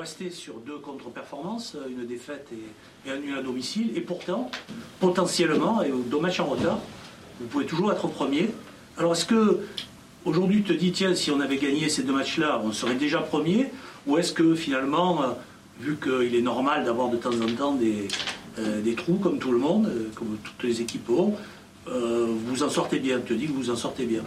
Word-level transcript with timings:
restez 0.00 0.30
sur 0.30 0.54
deux 0.54 0.78
contre-performances, 0.78 1.76
une 1.88 2.06
défaite 2.06 2.48
et, 2.52 3.10
un 3.10 3.18
nul 3.18 3.36
à 3.36 3.42
domicile. 3.42 3.92
Et 3.94 4.00
pourtant, 4.00 4.50
potentiellement, 4.98 5.82
et 5.82 5.90
deux 5.90 6.18
matchs 6.18 6.40
en 6.40 6.46
retard, 6.46 6.78
vous 7.40 7.46
pouvez 7.46 7.66
toujours 7.66 7.92
être 7.92 8.08
premier. 8.08 8.50
Alors 8.96 9.12
est-ce 9.12 9.26
que 9.26 9.60
aujourd'hui 10.24 10.62
tu 10.62 10.72
te 10.74 10.78
dis, 10.78 10.92
tiens, 10.92 11.14
si 11.14 11.30
on 11.30 11.40
avait 11.40 11.58
gagné 11.58 11.88
ces 11.88 12.02
deux 12.02 12.12
matchs-là, 12.12 12.62
on 12.64 12.72
serait 12.72 12.94
déjà 12.94 13.18
premier? 13.18 13.66
Ou 14.06 14.16
est-ce 14.16 14.32
que 14.32 14.54
finalement, 14.54 15.22
euh, 15.22 15.26
vu 15.80 15.96
qu'il 15.96 16.34
est 16.34 16.42
normal 16.42 16.84
d'avoir 16.84 17.10
de 17.10 17.18
temps 17.18 17.30
en 17.30 17.54
temps 17.54 17.74
des, 17.74 18.08
euh, 18.58 18.80
des 18.80 18.94
trous 18.94 19.16
comme 19.16 19.38
tout 19.38 19.52
le 19.52 19.58
monde, 19.58 19.86
euh, 19.86 20.08
comme 20.14 20.38
toutes 20.42 20.62
les 20.62 20.80
équipes 20.80 21.10
ont, 21.10 21.34
vous 21.86 22.62
en 22.62 22.70
sortez 22.70 23.00
bien? 23.00 23.18
Tu 23.18 23.34
te 23.34 23.38
dis 23.38 23.46
que 23.46 23.52
vous 23.52 23.70
en 23.70 23.76
sortez 23.76 24.06
bien 24.06 24.22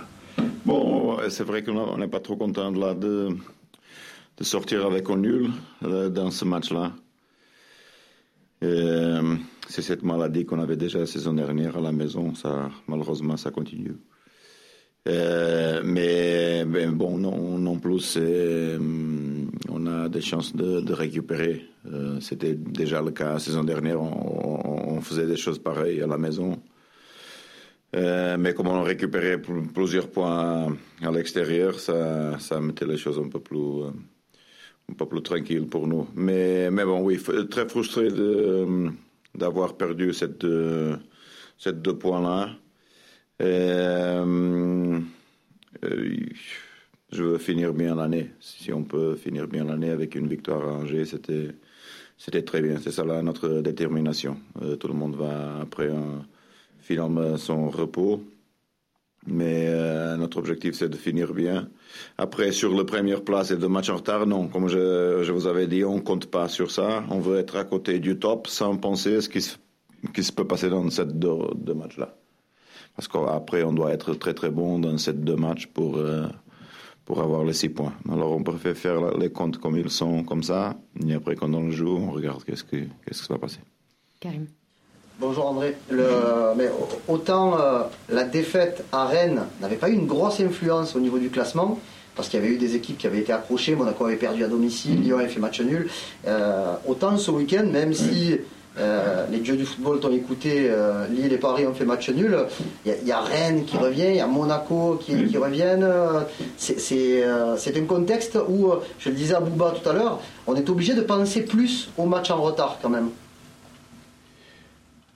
Bon, 0.65 1.17
c'est 1.29 1.43
vrai 1.43 1.63
qu'on 1.63 1.97
n'est 1.97 2.07
pas 2.07 2.19
trop 2.19 2.35
content 2.35 2.71
là 2.71 2.93
de, 2.93 3.29
de 4.37 4.43
sortir 4.43 4.85
avec 4.85 5.09
un 5.09 5.17
nul 5.17 5.51
dans 5.81 6.31
ce 6.31 6.45
match-là. 6.45 6.93
c'est 8.61 9.81
cette 9.81 10.03
maladie 10.03 10.45
qu'on 10.45 10.59
avait 10.59 10.77
déjà 10.77 10.99
la 10.99 11.05
saison 11.05 11.33
dernière 11.33 11.77
à 11.77 11.81
la 11.81 11.91
maison. 11.91 12.33
Ça, 12.35 12.69
malheureusement, 12.87 13.37
ça 13.37 13.51
continue. 13.51 13.95
Euh, 15.07 15.81
mais, 15.83 16.63
bon, 16.91 17.17
non, 17.17 17.57
non 17.57 17.77
plus, 17.77 18.17
euh, 18.17 18.79
on 19.69 19.85
a 19.85 20.07
des 20.07 20.21
chances 20.21 20.55
de, 20.55 20.93
récupérer. 20.93 21.65
Euh, 21.91 22.19
c'était 22.21 22.53
déjà 22.53 23.01
le 23.01 23.11
cas 23.11 23.33
la 23.33 23.39
saison 23.39 23.63
dernière, 23.63 24.01
on, 24.01 25.01
faisait 25.01 25.27
des 25.27 25.35
choses 25.35 25.59
pareilles 25.59 26.01
à 26.01 26.07
la 26.07 26.17
maison. 26.17 26.57
mais 27.93 28.53
comme 28.53 28.67
on 28.67 28.81
récupérait 28.83 29.41
plusieurs 29.73 30.09
points 30.09 30.73
à 31.01 31.11
l'extérieur, 31.11 31.77
ça, 31.77 32.39
ça 32.39 32.61
mettait 32.61 32.85
les 32.85 32.95
choses 32.95 33.19
un 33.19 33.27
peu 33.27 33.41
plus, 33.41 33.83
un 34.93 34.95
peu 34.95 35.07
plus 35.07 35.23
tranquilles 35.23 35.67
pour 35.67 35.87
nous. 35.87 36.07
Mais, 36.15 36.69
mais 36.69 36.85
bon, 36.85 37.01
oui, 37.01 37.19
très 37.49 37.67
frustré 37.67 38.09
d'avoir 39.33 39.75
perdu 39.75 40.13
cette, 40.13 40.45
ces 41.57 41.73
deux 41.73 41.97
points-là. 41.97 42.49
Euh, 43.41 44.99
euh, 45.83 46.15
je 47.11 47.23
veux 47.23 47.37
finir 47.37 47.73
bien 47.73 47.95
l'année. 47.95 48.31
Si 48.39 48.71
on 48.71 48.83
peut 48.83 49.15
finir 49.15 49.47
bien 49.47 49.65
l'année 49.65 49.89
avec 49.89 50.15
une 50.15 50.27
victoire 50.27 50.63
à 50.63 50.73
Angers, 50.73 51.05
c'était, 51.05 51.49
c'était 52.17 52.43
très 52.43 52.61
bien. 52.61 52.77
C'est 52.79 52.91
ça 52.91 53.03
là, 53.03 53.21
notre 53.21 53.61
détermination. 53.61 54.37
Euh, 54.61 54.75
tout 54.75 54.87
le 54.87 54.93
monde 54.93 55.15
va 55.15 55.59
après 55.61 55.89
finalement 56.79 57.37
son 57.37 57.69
repos. 57.69 58.23
Mais 59.25 59.69
notre 60.17 60.37
objectif, 60.37 60.75
c'est 60.75 60.89
de 60.89 60.97
finir 60.97 61.33
bien. 61.33 61.69
Après, 62.17 62.51
sur 62.51 62.75
la 62.75 62.83
première 62.83 63.23
place 63.23 63.51
et 63.51 63.57
de 63.57 63.67
match 63.67 63.89
en 63.89 63.95
retard, 63.97 64.25
non. 64.27 64.47
Comme 64.47 64.67
je, 64.67 65.21
je, 65.23 65.31
vous 65.31 65.47
avais 65.47 65.67
dit, 65.67 65.85
on 65.85 66.01
compte 66.01 66.25
pas 66.25 66.47
sur 66.47 66.71
ça. 66.71 67.05
On 67.09 67.19
veut 67.19 67.37
être 67.37 67.55
à 67.55 67.63
côté 67.63 67.99
du 67.99 68.19
top 68.19 68.47
sans 68.47 68.75
penser 68.75 69.21
ce 69.21 69.29
qui 69.29 69.41
se, 69.41 69.55
qui 70.13 70.23
se 70.23 70.31
peut 70.31 70.45
passer 70.45 70.69
dans 70.69 70.89
ces 70.89 71.05
deux, 71.05 71.37
deux 71.55 71.73
matchs-là. 71.73 72.15
Parce 72.95 73.07
qu'après, 73.07 73.63
on 73.63 73.73
doit 73.73 73.91
être 73.91 74.13
très 74.13 74.33
très 74.33 74.49
bon 74.49 74.79
dans 74.79 74.97
ces 74.97 75.13
deux 75.13 75.35
matchs 75.35 75.67
pour, 75.67 75.97
euh, 75.97 76.27
pour 77.05 77.21
avoir 77.21 77.43
les 77.43 77.53
six 77.53 77.69
points. 77.69 77.93
Alors 78.09 78.31
on 78.31 78.43
préfère 78.43 78.77
faire 78.77 79.17
les 79.17 79.31
comptes 79.31 79.57
comme 79.57 79.77
ils 79.77 79.89
sont, 79.89 80.23
comme 80.23 80.43
ça. 80.43 80.77
Et 81.07 81.13
après, 81.13 81.35
quand 81.35 81.53
on 81.53 81.71
joue, 81.71 81.97
on 81.97 82.11
regarde 82.11 82.43
qu'est-ce, 82.43 82.63
que, 82.63 82.77
qu'est-ce 83.05 83.23
qui 83.23 83.29
va 83.29 83.39
passer. 83.39 83.59
Karim. 84.19 84.47
Bonjour 85.19 85.45
André. 85.45 85.77
Le, 85.91 86.05
mais 86.57 86.71
autant 87.07 87.59
euh, 87.59 87.83
la 88.09 88.23
défaite 88.23 88.83
à 88.91 89.05
Rennes 89.05 89.41
n'avait 89.61 89.75
pas 89.75 89.89
eu 89.89 89.93
une 89.93 90.07
grosse 90.07 90.39
influence 90.39 90.95
au 90.95 90.99
niveau 90.99 91.19
du 91.19 91.29
classement, 91.29 91.79
parce 92.15 92.29
qu'il 92.29 92.39
y 92.39 92.43
avait 92.43 92.51
eu 92.51 92.57
des 92.57 92.75
équipes 92.75 92.97
qui 92.97 93.05
avaient 93.05 93.19
été 93.19 93.31
accrochées, 93.31 93.75
Monaco 93.75 94.05
avait 94.05 94.15
perdu 94.15 94.43
à 94.43 94.47
domicile, 94.47 95.01
Lyon 95.01 95.19
avait 95.19 95.27
fait 95.27 95.39
match 95.39 95.61
nul. 95.61 95.87
Euh, 96.27 96.73
autant 96.87 97.15
ce 97.17 97.29
week-end, 97.29 97.65
même 97.71 97.93
si 97.93 98.39
euh, 98.79 99.27
les 99.31 99.37
dieux 99.37 99.55
du 99.55 99.65
football 99.65 99.99
t'ont 99.99 100.11
écouté, 100.11 100.71
Lille 101.11 101.31
et 101.31 101.37
Paris 101.37 101.67
ont 101.67 101.75
fait 101.75 101.85
match 101.85 102.09
nul. 102.09 102.35
Il 102.83 103.07
y, 103.07 103.11
a 103.11 103.19
Rennes 103.19 103.65
qui 103.65 103.77
revient, 103.77 104.07
il 104.07 104.15
y 104.15 104.19
a 104.19 104.25
Monaco 104.25 104.99
qui, 104.99 105.37
reviennent. 105.37 105.87
C'est 106.57 107.23
un 107.23 107.85
contexte 107.87 108.39
où, 108.49 108.71
je 108.97 109.09
le 109.09 109.15
disais 109.15 109.35
à 109.35 109.41
Bouba 109.41 109.75
tout 109.79 109.87
à 109.87 109.93
l'heure, 109.93 110.19
on 110.47 110.55
est 110.55 110.67
obligé 110.71 110.95
de 110.95 111.01
penser 111.01 111.41
plus 111.43 111.89
au 111.99 112.05
match 112.05 112.31
en 112.31 112.41
retard 112.41 112.79
quand 112.81 112.89
même. 112.89 113.09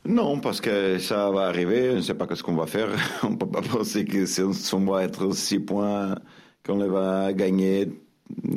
Non, 0.08 0.40
parce 0.40 0.62
que 0.62 1.00
ça 1.00 1.30
va 1.32 1.48
arriver, 1.48 1.90
on 1.92 1.96
ne 1.96 2.02
sait 2.02 2.14
pas 2.14 2.34
ce 2.34 2.42
qu'on 2.42 2.56
va 2.56 2.66
faire. 2.66 2.88
On 3.24 3.32
ne 3.32 3.36
peut 3.36 3.50
pas 3.50 3.62
penser 3.62 4.06
que 4.06 4.26
si 4.26 4.42
on 4.74 4.86
va 4.86 5.04
être 5.04 5.36
six 5.36 5.60
points, 5.60 6.16
qu'on 6.66 6.78
les 6.78 6.88
va 6.88 7.34
gagner 7.34 7.90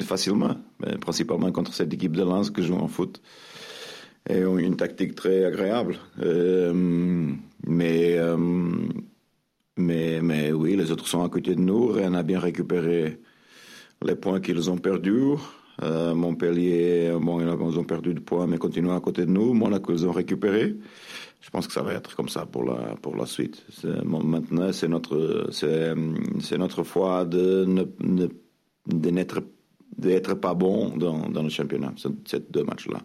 facilement, 0.00 0.54
principalement 1.00 1.50
contre 1.50 1.74
cette 1.74 1.92
équipe 1.92 2.16
de 2.16 2.22
Lens 2.22 2.50
que 2.50 2.62
joue 2.62 2.76
en 2.76 2.86
foot 2.86 3.20
et 4.28 4.44
ont 4.44 4.58
une 4.58 4.76
tactique 4.76 5.16
très 5.16 5.44
agréable. 5.44 5.96
Euh, 6.22 6.72
mais, 7.66 8.16
euh, 8.16 8.36
mais, 9.76 10.20
mais 10.22 10.52
oui, 10.52 10.76
les 10.76 10.92
autres 10.92 11.08
sont 11.08 11.24
à 11.24 11.28
côté 11.28 11.56
de 11.56 11.60
nous. 11.60 11.88
Rennes 11.88 12.14
a 12.14 12.22
bien 12.22 12.38
récupéré 12.38 13.18
les 14.02 14.14
points 14.14 14.40
qu'ils 14.40 14.70
ont 14.70 14.78
perdus. 14.78 15.34
Euh, 15.82 16.14
Montpellier, 16.14 17.12
bon, 17.20 17.40
ils 17.40 17.78
ont 17.78 17.84
perdu 17.84 18.14
de 18.14 18.20
points, 18.20 18.46
mais 18.46 18.58
continuent 18.58 18.92
à 18.92 19.00
côté 19.00 19.24
de 19.24 19.30
nous. 19.30 19.54
Monaco, 19.54 19.92
ils 19.92 20.06
ont 20.06 20.12
récupéré. 20.12 20.76
Je 21.40 21.50
pense 21.50 21.66
que 21.66 21.72
ça 21.72 21.82
va 21.82 21.94
être 21.94 22.14
comme 22.16 22.28
ça 22.28 22.44
pour 22.44 22.64
la, 22.64 22.96
pour 23.00 23.16
la 23.16 23.26
suite. 23.26 23.64
maintenant, 24.04 24.72
c'est 24.72 24.88
notre, 24.88 25.48
notre 26.58 26.82
foi 26.82 27.24
de 27.24 27.64
ne, 27.64 27.84
de 28.86 29.10
n'être, 29.10 29.42
d'être 29.96 30.34
pas 30.34 30.54
bon 30.54 30.96
dans, 30.96 31.30
dans 31.30 31.42
le 31.42 31.48
championnat, 31.48 31.94
ces 32.26 32.40
deux 32.50 32.64
matchs-là. 32.64 33.00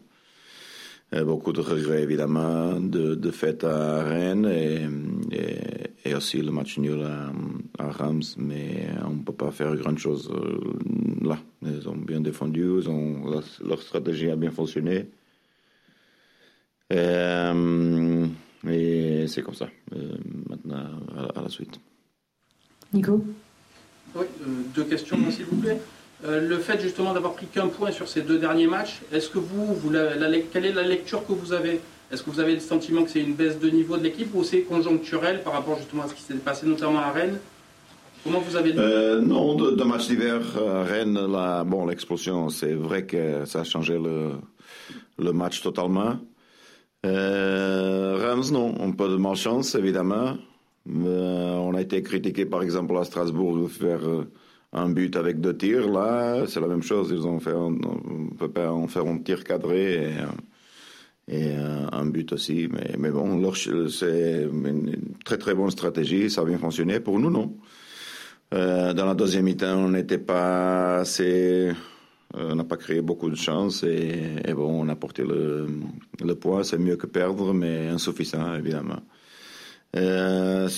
Euh, 1.13 1.23
beaucoup 1.23 1.53
de 1.53 1.61
regrets 1.61 2.01
évidemment 2.01 2.79
de, 2.79 3.13
de 3.13 3.31
fête 3.31 3.63
à 3.63 4.03
Rennes 4.03 4.45
et, 4.47 4.87
aussi 6.13 6.41
le 6.41 6.51
match 6.51 6.77
nul 6.77 7.01
à, 7.01 7.31
à 7.83 7.89
Rams, 7.89 8.21
mais 8.37 8.87
on 9.05 9.15
ne 9.15 9.23
peut 9.23 9.33
pas 9.33 9.51
faire 9.51 9.75
grand 9.75 9.97
chose 9.97 10.31
euh, 10.31 11.27
là. 11.27 11.39
Ils 11.63 11.89
ont 11.89 11.95
bien 11.95 12.21
défendu, 12.21 12.63
ont, 12.87 13.41
leur 13.63 13.81
stratégie 13.81 14.29
a 14.29 14.35
bien 14.35 14.51
fonctionné. 14.51 15.07
Et, 16.91 16.95
euh, 16.97 18.27
et 18.69 19.25
c'est 19.27 19.41
comme 19.41 19.55
ça. 19.55 19.69
maintenant, 20.47 20.85
à, 21.35 21.41
la 21.41 21.49
suite. 21.49 21.79
Nico? 22.93 23.25
Oui, 24.15 24.25
deux 24.75 24.83
questions 24.83 25.17
s'il 25.31 25.45
vous 25.45 25.57
plaît. 25.57 25.79
Euh, 26.23 26.47
le 26.47 26.57
fait 26.59 26.79
justement 26.79 27.13
d'avoir 27.13 27.33
pris 27.33 27.45
qu'un 27.47 27.67
point 27.67 27.91
sur 27.91 28.07
ces 28.07 28.21
deux 28.21 28.39
derniers 28.39 28.67
matchs, 28.67 29.01
est-ce 29.11 29.29
que 29.29 29.37
vous, 29.37 29.73
vous 29.75 29.91
quelle 30.51 30.65
est 30.65 30.71
la 30.71 30.83
lecture 30.83 31.25
que 31.25 31.33
vous 31.33 31.51
avez? 31.51 31.81
Est-ce 32.11 32.23
que 32.23 32.29
vous 32.29 32.39
avez 32.39 32.53
le 32.53 32.59
sentiment 32.59 33.03
que 33.03 33.09
c'est 33.09 33.21
une 33.21 33.33
baisse 33.33 33.59
de 33.59 33.69
niveau 33.69 33.97
de 33.97 34.03
l'équipe 34.03 34.33
ou 34.35 34.43
c'est 34.43 34.61
conjoncturel 34.61 35.41
par 35.43 35.53
rapport 35.53 35.77
justement 35.77 36.03
à 36.03 36.07
ce 36.07 36.13
qui 36.13 36.21
s'est 36.21 36.35
passé 36.35 36.67
notamment 36.67 36.99
à 36.99 37.11
Rennes 37.11 37.39
Comment 38.23 38.39
vous 38.39 38.55
avez 38.55 38.73
euh, 38.75 39.21
Non, 39.21 39.55
de, 39.55 39.83
match 39.83 40.07
d'hiver 40.07 40.41
à 40.57 40.83
Rennes, 40.83 41.19
bon, 41.67 41.85
l'explosion, 41.85 42.49
c'est 42.49 42.73
vrai 42.73 43.05
que 43.05 43.45
ça 43.45 43.61
a 43.61 43.63
changé 43.63 43.99
le, 43.99 44.31
le 45.19 45.31
match 45.31 45.61
totalement. 45.61 46.17
Euh, 47.05 48.17
Reims, 48.19 48.51
non, 48.51 48.73
un 48.81 48.91
peu 48.91 49.09
de 49.09 49.15
malchance 49.15 49.75
évidemment. 49.75 50.37
on 50.87 51.73
a 51.75 51.81
été 51.81 52.01
critiqué 52.01 52.45
par 52.45 52.63
exemple 52.63 52.97
à 52.97 53.03
Strasbourg 53.03 53.57
de 53.57 53.67
faire 53.67 54.01
un 54.73 54.89
but 54.89 55.15
avec 55.15 55.39
deux 55.39 55.55
tirs. 55.55 55.89
Là, 55.89 56.45
c'est 56.47 56.59
la 56.59 56.67
même 56.67 56.83
chose. 56.83 57.09
Ils 57.11 57.27
ont 57.27 57.39
fait, 57.39 57.53
on 57.53 57.77
peut 58.37 58.49
pas 58.51 58.71
en 58.71 58.87
faire 58.87 59.05
un 59.05 59.19
tir 59.19 59.43
cadré 59.43 59.93
et, 59.93 60.13
et 61.27 61.55
un 61.55 62.05
but 62.05 62.33
aussi. 62.33 62.67
Mais, 62.71 62.95
mais 62.97 63.11
bon, 63.11 63.53
c'est 63.53 64.47
une 64.51 64.97
très 65.23 65.37
très 65.37 65.53
bonne 65.53 65.71
stratégie. 65.71 66.29
Ça 66.29 66.41
a 66.41 66.45
bien 66.45 66.57
fonctionné. 66.57 66.99
Pour 66.99 67.19
nous, 67.19 67.31
non. 67.31 67.55
Euh, 68.53 68.93
dans 68.93 69.05
la 69.05 69.15
deuxième 69.15 69.45
mi-temps, 69.45 69.75
on 69.77 69.89
n'était 69.89 70.19
pas 70.19 70.97
assez. 70.97 71.71
Euh, 72.35 72.51
on 72.51 72.55
n'a 72.55 72.63
pas 72.63 72.77
créé 72.77 73.01
beaucoup 73.01 73.29
de 73.29 73.35
chances 73.35 73.83
et, 73.83 74.35
et, 74.45 74.53
bon, 74.53 74.83
on 74.83 74.89
a 74.89 74.95
porté 74.95 75.23
le, 75.23 75.67
le 76.23 76.35
point. 76.35 76.63
C'est 76.63 76.77
mieux 76.77 76.95
que 76.97 77.07
perdre, 77.07 77.53
mais 77.53 77.87
insuffisant, 77.87 78.55
évidemment. 78.55 79.01
Euh, 79.95 80.69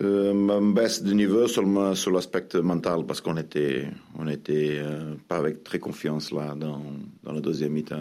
euh, 0.00 0.72
baisse 0.72 1.02
de 1.02 1.12
niveau 1.12 1.46
seulement 1.46 1.94
sur 1.94 2.10
l'aspect 2.10 2.60
mental 2.62 3.04
parce 3.06 3.20
qu'on 3.20 3.36
était, 3.36 3.86
on 4.18 4.26
était 4.26 4.78
euh, 4.78 5.14
pas 5.28 5.36
avec 5.36 5.62
très 5.62 5.78
confiance 5.78 6.32
là 6.32 6.54
dans, 6.56 6.82
dans 7.22 7.32
le 7.32 7.40
deuxième 7.40 7.72
mi-temps 7.72 7.96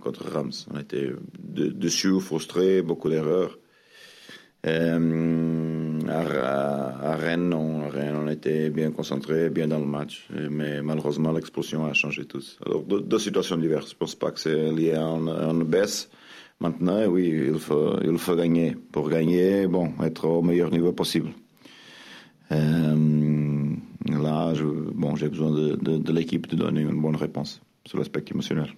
contre 0.00 0.24
Rams. 0.30 0.52
On 0.72 0.78
était 0.78 1.10
dessus, 1.38 2.20
frustré, 2.20 2.80
beaucoup 2.82 3.10
d'erreurs. 3.10 3.58
Euh, 4.66 5.98
à, 6.08 7.16
Rennes, 7.16 7.54
on, 7.54 7.82
on 7.90 8.28
était 8.28 8.68
bien 8.70 8.90
concentré, 8.90 9.48
bien 9.48 9.68
dans 9.68 9.78
le 9.78 9.86
match, 9.86 10.28
mais 10.50 10.82
malheureusement 10.82 11.32
l'explosion 11.32 11.86
a 11.86 11.94
changé 11.94 12.24
tout. 12.24 12.42
Alors 12.64 12.82
deux, 12.82 13.18
situations 13.18 13.56
diverses. 13.56 13.90
Je 13.90 13.96
pense 13.96 14.14
pas 14.14 14.30
que 14.30 14.40
c'est 14.40 14.70
lié 14.72 14.92
à 14.92 15.02
une 15.02 15.64
baisse 15.64 16.10
Maintenant, 16.60 17.06
oui, 17.06 17.48
il 17.52 17.58
faut, 17.58 17.96
il 18.04 18.18
faut 18.18 18.36
gagner. 18.36 18.76
Pour 18.92 19.08
gagner, 19.08 19.66
bon, 19.66 19.92
être 20.04 20.26
au 20.26 20.42
meilleur 20.42 20.70
niveau 20.70 20.92
possible. 20.92 21.30
Euh, 22.52 23.74
là, 24.06 24.52
bon, 24.94 25.16
j'ai 25.16 25.28
besoin 25.28 25.50
de, 25.50 26.12
l'équipe 26.12 26.48
de 26.48 26.56
donner 26.56 26.82
une 26.82 27.00
bonne 27.00 27.16
réponse 27.16 27.62
sur 27.86 27.98
l'aspect 27.98 28.24
émotionnel. 28.30 28.74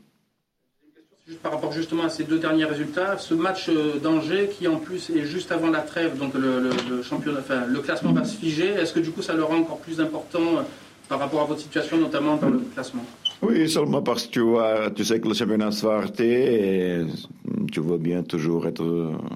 Juste 1.27 1.41
par 1.41 1.53
rapport 1.53 1.73
justement 1.73 2.05
à 2.05 2.09
ces 2.09 2.25
deux 2.25 2.39
derniers 2.39 2.65
résultats, 2.65 3.17
ce 3.17 3.35
match 3.35 3.69
euh, 3.69 3.99
d'Angers 3.99 4.51
qui 4.57 4.67
en 4.67 4.77
plus 4.77 5.09
est 5.11 5.25
juste 5.25 5.53
avant 5.53 5.71
la 5.71 5.81
trêve, 5.81 6.19
donc 6.19 6.35
le, 6.35 7.03
championnat, 7.03 7.39
enfin, 7.39 7.65
le 7.67 7.79
classement 7.81 8.13
va 8.13 8.25
se 8.25 8.37
figer, 8.37 8.67
est-ce 8.67 8.93
que 8.93 8.99
du 8.99 9.11
coup 9.11 9.23
ça 9.23 9.33
le 9.33 9.45
rend 9.45 9.59
encore 9.59 9.79
plus 9.79 10.01
important 10.01 10.59
euh, 10.59 10.63
par 11.09 11.21
rapport 11.21 11.43
à 11.43 11.45
votre 11.45 11.61
situation, 11.61 11.97
notamment 11.97 12.37
dans 12.37 12.51
le 12.51 12.59
classement? 12.75 13.05
Oui, 13.41 13.69
seulement 13.69 14.03
parce 14.03 14.27
que 14.27 14.33
tu, 14.33 14.41
vois, 14.41 14.91
tu 14.91 15.05
sais 15.05 15.21
que 15.21 15.29
le 15.29 15.35
championnat 15.35 15.71
va 15.71 15.95
arrêter 15.95 16.55
et 16.55 17.07
tu 17.71 17.81
veux 17.81 17.99
bien 17.99 18.23
toujours 18.23 18.67
être 18.67 18.85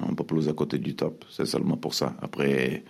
un 0.08 0.14
peu 0.14 0.24
plus 0.24 0.48
à 0.48 0.52
côté 0.52 0.78
du 0.78 0.94
top. 0.96 1.24
C'est 1.30 1.46
seulement 1.46 1.76
pour 1.76 1.94
ça. 1.94 2.14
Après, 2.22 2.84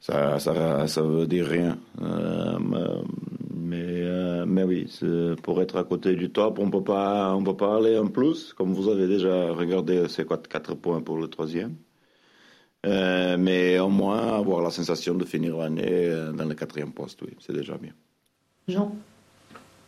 ça, 0.00 0.38
ça, 0.38 0.86
ça 0.86 1.02
veut 1.02 1.26
dire 1.26 1.46
rien. 1.46 1.78
Euh, 2.00 2.58
mais, 3.54 4.02
euh, 4.02 4.44
mais 4.46 4.62
oui, 4.62 4.88
pour 5.42 5.60
être 5.60 5.76
à 5.76 5.84
côté 5.84 6.14
du 6.14 6.30
top, 6.30 6.58
on 6.58 6.70
peut 6.70 6.84
pas, 6.84 7.34
on 7.34 7.42
peut 7.42 7.56
pas 7.56 7.76
aller 7.76 7.98
en 7.98 8.06
plus. 8.06 8.52
Comme 8.52 8.72
vous 8.72 8.88
avez 8.88 9.08
déjà 9.08 9.52
regardé, 9.52 10.08
c'est 10.08 10.24
quoi 10.24 10.38
4 10.38 10.74
points 10.74 11.00
pour 11.00 11.18
le 11.18 11.28
troisième. 11.28 11.74
Euh, 12.84 13.36
mais 13.36 13.80
au 13.80 13.88
moins 13.88 14.38
avoir 14.38 14.62
la 14.62 14.70
sensation 14.70 15.14
de 15.14 15.24
finir 15.24 15.56
l'année 15.56 16.08
dans 16.34 16.44
le 16.44 16.54
quatrième 16.54 16.92
poste, 16.92 17.22
oui, 17.22 17.34
c'est 17.40 17.52
déjà 17.52 17.76
bien. 17.76 17.92
Jean? 18.68 18.94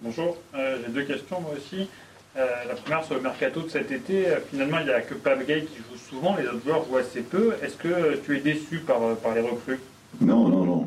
Bonjour, 0.01 0.37
j'ai 0.55 0.93
deux 0.93 1.05
questions 1.05 1.41
moi 1.41 1.53
aussi. 1.57 1.89
La 2.37 2.75
première 2.75 3.05
sur 3.05 3.15
le 3.15 3.21
mercato 3.21 3.63
de 3.63 3.69
cet 3.69 3.91
été, 3.91 4.27
finalement 4.51 4.79
il 4.79 4.87
n'y 4.87 4.93
a 4.93 5.01
que 5.01 5.15
Gay 5.45 5.63
qui 5.63 5.79
joue 5.79 5.97
souvent, 5.97 6.37
les 6.37 6.47
autres 6.47 6.63
joueurs 6.65 6.85
jouent 6.85 6.99
assez 6.99 7.23
peu. 7.23 7.55
Est-ce 7.63 7.77
que 7.77 8.17
tu 8.25 8.37
es 8.37 8.41
déçu 8.41 8.79
par, 8.79 9.01
par 9.17 9.35
les 9.35 9.41
recrues? 9.41 9.81
Non, 10.21 10.49
non, 10.49 10.65
non, 10.65 10.87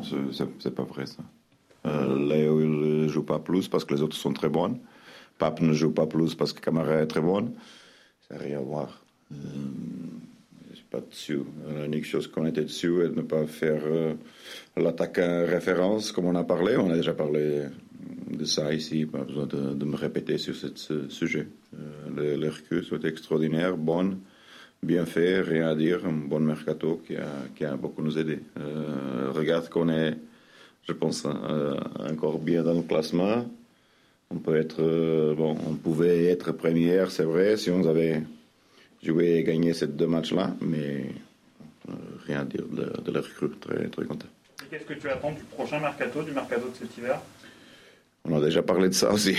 c'est 0.60 0.74
pas 0.74 0.84
vrai 0.84 1.06
ça. 1.06 1.22
Euh, 1.86 2.16
Léo, 2.16 2.60
il 2.60 3.02
ne 3.02 3.08
joue 3.08 3.24
pas 3.24 3.38
plus 3.38 3.68
parce 3.68 3.84
que 3.84 3.94
les 3.94 4.02
autres 4.02 4.16
sont 4.16 4.32
très 4.32 4.48
bonnes. 4.48 4.78
Pape 5.38 5.60
ne 5.60 5.72
joue 5.72 5.90
pas 5.90 6.06
plus 6.06 6.34
parce 6.34 6.52
que 6.52 6.60
Camara 6.60 6.96
est 6.96 7.06
très 7.06 7.20
bonne. 7.20 7.52
Ça 8.28 8.34
n'a 8.34 8.40
rien 8.42 8.58
à 8.58 8.62
voir. 8.62 9.02
Euh, 9.32 9.36
je 10.70 10.76
suis 10.76 10.84
pas 10.84 11.00
dessus. 11.00 11.40
L'unique 11.68 12.04
chose 12.04 12.28
qu'on 12.28 12.46
était 12.46 12.62
dessus 12.62 13.02
est 13.04 13.08
de 13.08 13.16
ne 13.16 13.22
pas 13.22 13.46
faire 13.46 13.82
euh, 13.84 14.14
l'attaquant 14.76 15.44
référence 15.48 16.12
comme 16.12 16.26
on 16.26 16.36
a 16.36 16.44
parlé. 16.44 16.76
On 16.76 16.90
a 16.90 16.94
déjà 16.94 17.14
parlé 17.14 17.62
de 18.30 18.44
ça 18.44 18.72
ici, 18.72 19.06
pas 19.06 19.24
besoin 19.24 19.46
de, 19.46 19.84
me 19.84 19.96
répéter 19.96 20.38
sur 20.38 20.54
ce 20.54 21.08
sujet. 21.08 21.46
Euh, 21.78 22.36
les, 22.36 22.48
recrues 22.48 22.84
sont 22.84 23.00
extraordinaires, 23.00 23.76
bonnes 23.76 24.18
bien 24.82 25.06
fait, 25.06 25.40
rien 25.40 25.68
à 25.68 25.74
dire, 25.76 26.04
un 26.04 26.12
bon 26.12 26.40
mercato 26.40 27.00
qui 27.06 27.16
a, 27.16 27.28
qui 27.54 27.64
a 27.64 27.76
beaucoup 27.76 28.02
nous 28.02 28.18
aidé. 28.18 28.40
Euh, 28.58 29.30
regarde 29.32 29.68
qu'on 29.68 29.88
est, 29.88 30.16
je 30.88 30.92
pense, 30.92 31.24
euh, 31.24 31.78
encore 32.00 32.38
bien 32.38 32.64
dans 32.64 32.74
le 32.74 32.82
classement. 32.82 33.48
On 34.30 34.38
peut 34.38 34.56
être, 34.56 35.34
bon, 35.34 35.56
on 35.68 35.74
pouvait 35.74 36.24
être 36.24 36.52
première, 36.52 37.10
c'est 37.10 37.22
vrai, 37.24 37.56
si 37.56 37.70
on 37.70 37.86
avait 37.86 38.22
joué 39.02 39.36
et 39.36 39.44
gagné 39.44 39.72
ces 39.74 39.86
deux 39.86 40.06
matchs-là, 40.06 40.56
mais 40.60 41.04
rien 42.26 42.40
à 42.40 42.44
dire 42.44 42.64
de, 42.66 43.02
de 43.02 43.20
très, 43.60 43.88
très 43.88 44.06
content. 44.06 44.26
Qu'est-ce 44.70 44.84
que 44.84 44.94
tu 44.94 45.08
attends 45.10 45.32
du 45.32 45.42
prochain 45.42 45.78
mercato, 45.80 46.22
du 46.22 46.32
mercato 46.32 46.66
de 46.68 46.74
cet 46.74 46.96
hiver? 46.96 47.20
On 48.24 48.36
a 48.36 48.40
déjà 48.40 48.62
parlé 48.62 48.88
de 48.88 48.94
ça 48.94 49.12
aussi. 49.12 49.36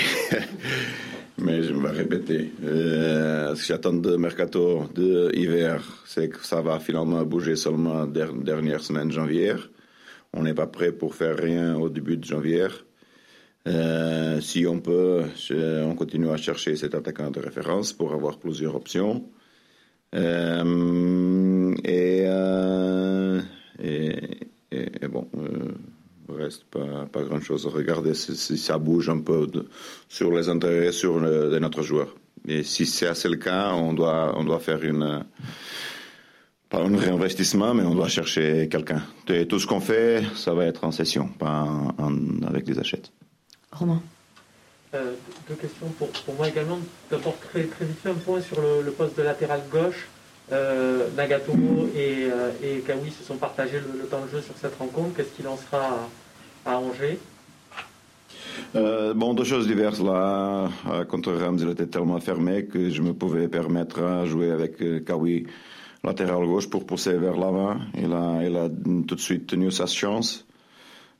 mais 1.38 1.64
je 1.64 1.74
vais 1.74 1.90
répéter. 1.90 2.52
Euh, 2.64 3.56
ce 3.56 3.62
que 3.62 3.68
j'attends 3.68 3.94
de 3.94 4.16
mercato 4.16 4.90
de 4.94 5.32
hiver, 5.34 5.82
c'est 6.06 6.30
que 6.30 6.46
ça 6.46 6.62
va 6.62 6.80
finalement 6.80 7.24
bouger 7.24 7.56
seulement 7.56 8.06
dernière 8.06 8.82
semaine 8.82 9.12
janvier. 9.12 9.54
On 10.34 10.44
n'est 10.44 10.54
pas 10.54 10.68
prêt 10.68 10.92
pour 10.92 11.16
faire 11.16 11.38
rien 11.38 11.76
au 11.76 11.90
début 11.90 12.18
de 12.18 12.24
janvier. 12.24 12.68
Euh, 13.68 14.42
si 14.42 14.68
on 14.68 14.80
peut, 14.80 15.24
on 15.52 15.96
continue 15.96 16.30
à 16.30 16.38
chercher 16.38 16.76
cet 16.76 16.96
attaquant 16.96 17.32
de 17.32 17.40
référence 17.40 17.94
pour 17.94 18.14
avoir 18.14 18.38
plusieurs 18.38 18.76
options. 18.76 19.24
Euh, 20.16 21.74
et, 21.84 22.28
et, 24.72 25.08
bon, 25.08 25.28
reste 26.54 26.64
pas, 26.66 27.06
pas 27.12 27.24
grand-chose. 27.24 27.66
Regardez 27.66 28.14
si, 28.14 28.58
ça 28.58 28.78
bouge 28.78 29.10
un 29.10 29.20
peu 29.20 29.48
sur 30.08 30.32
les 30.32 30.50
intérêts 30.50 30.92
sur 30.92 31.20
de 31.20 31.60
notre 31.60 31.82
joueur. 31.82 32.16
Et 32.48 32.64
si 32.64 32.86
c'est 32.86 33.08
assez 33.08 33.30
le 33.30 33.38
cas, 33.38 33.72
on 33.74 33.94
doit, 33.94 34.34
on 34.38 34.44
doit 34.44 34.60
faire 34.60 34.84
une, 34.84 35.24
pas 36.70 36.80
un 36.80 36.98
réinvestissement, 36.98 37.74
mais 37.74 37.84
on 37.84 37.96
doit 37.96 38.08
chercher 38.08 38.68
quelqu'un. 38.70 39.02
tout 39.48 39.60
ce 39.60 39.68
qu'on 39.68 39.80
fait, 39.80 40.24
ça 40.36 40.54
va 40.54 40.66
être 40.66 40.84
en 40.84 40.92
session, 40.92 41.28
pas 41.28 41.68
avec 42.48 42.66
des 42.66 42.80
achats. 42.80 42.98
Romain. 43.72 44.02
Euh, 44.96 45.14
deux 45.50 45.56
questions 45.56 45.88
pour, 45.98 46.10
pour, 46.10 46.36
moi 46.36 46.50
également. 46.50 46.80
D'abord, 47.10 47.36
très, 47.40 47.64
très 47.64 47.86
vite 47.86 48.06
un 48.06 48.14
point 48.14 48.42
sur 48.42 48.62
le, 48.62 48.92
poste 48.92 49.18
de 49.18 49.24
latéral 49.24 49.62
gauche. 49.72 50.08
Euh, 50.52 51.08
Nagatomo 51.16 51.88
et, 51.96 52.28
euh, 52.30 52.52
et 52.62 52.80
Kawi 52.82 53.10
se 53.10 53.24
sont 53.24 53.38
partagés 53.38 53.80
le, 53.80 54.06
temps 54.06 54.24
de 54.26 54.30
jeu 54.30 54.42
sur 54.42 54.56
cette 54.56 54.76
rencontre. 54.76 55.16
Qu'est-ce 55.16 55.32
qu'il 55.36 55.48
en 55.48 55.58
sera 55.58 56.10
à 56.66 56.80
Angers 56.80 57.20
euh, 58.76 59.14
bon, 59.14 59.34
deux 59.34 59.44
choses 59.44 59.68
diverses 59.68 60.02
là. 60.02 60.70
Euh, 60.90 61.06
contre 61.06 61.32
Rams, 61.32 61.58
il 61.62 61.70
était 61.70 61.88
tellement 61.88 62.20
fermé 62.20 62.66
que 62.66 62.90
je 62.90 63.02
me 63.02 63.14
pouvais 63.14 63.48
permettre 63.48 64.00
de 64.02 64.26
jouer 64.26 64.52
avec 64.52 64.82
euh, 64.82 65.00
Kawi 65.00 65.46
latéral 66.04 66.46
gauche 66.46 66.70
pour 66.70 66.86
pousser 66.86 67.14
vers 67.14 67.38
l'avant. 67.38 67.78
Il 67.96 68.12
a, 68.14 68.44
il 68.44 68.56
a 68.56 68.70
tout 69.08 69.16
de 69.16 69.20
suite 69.20 69.48
tenu 69.48 69.72
sa 69.72 69.86
chance. 69.86 70.46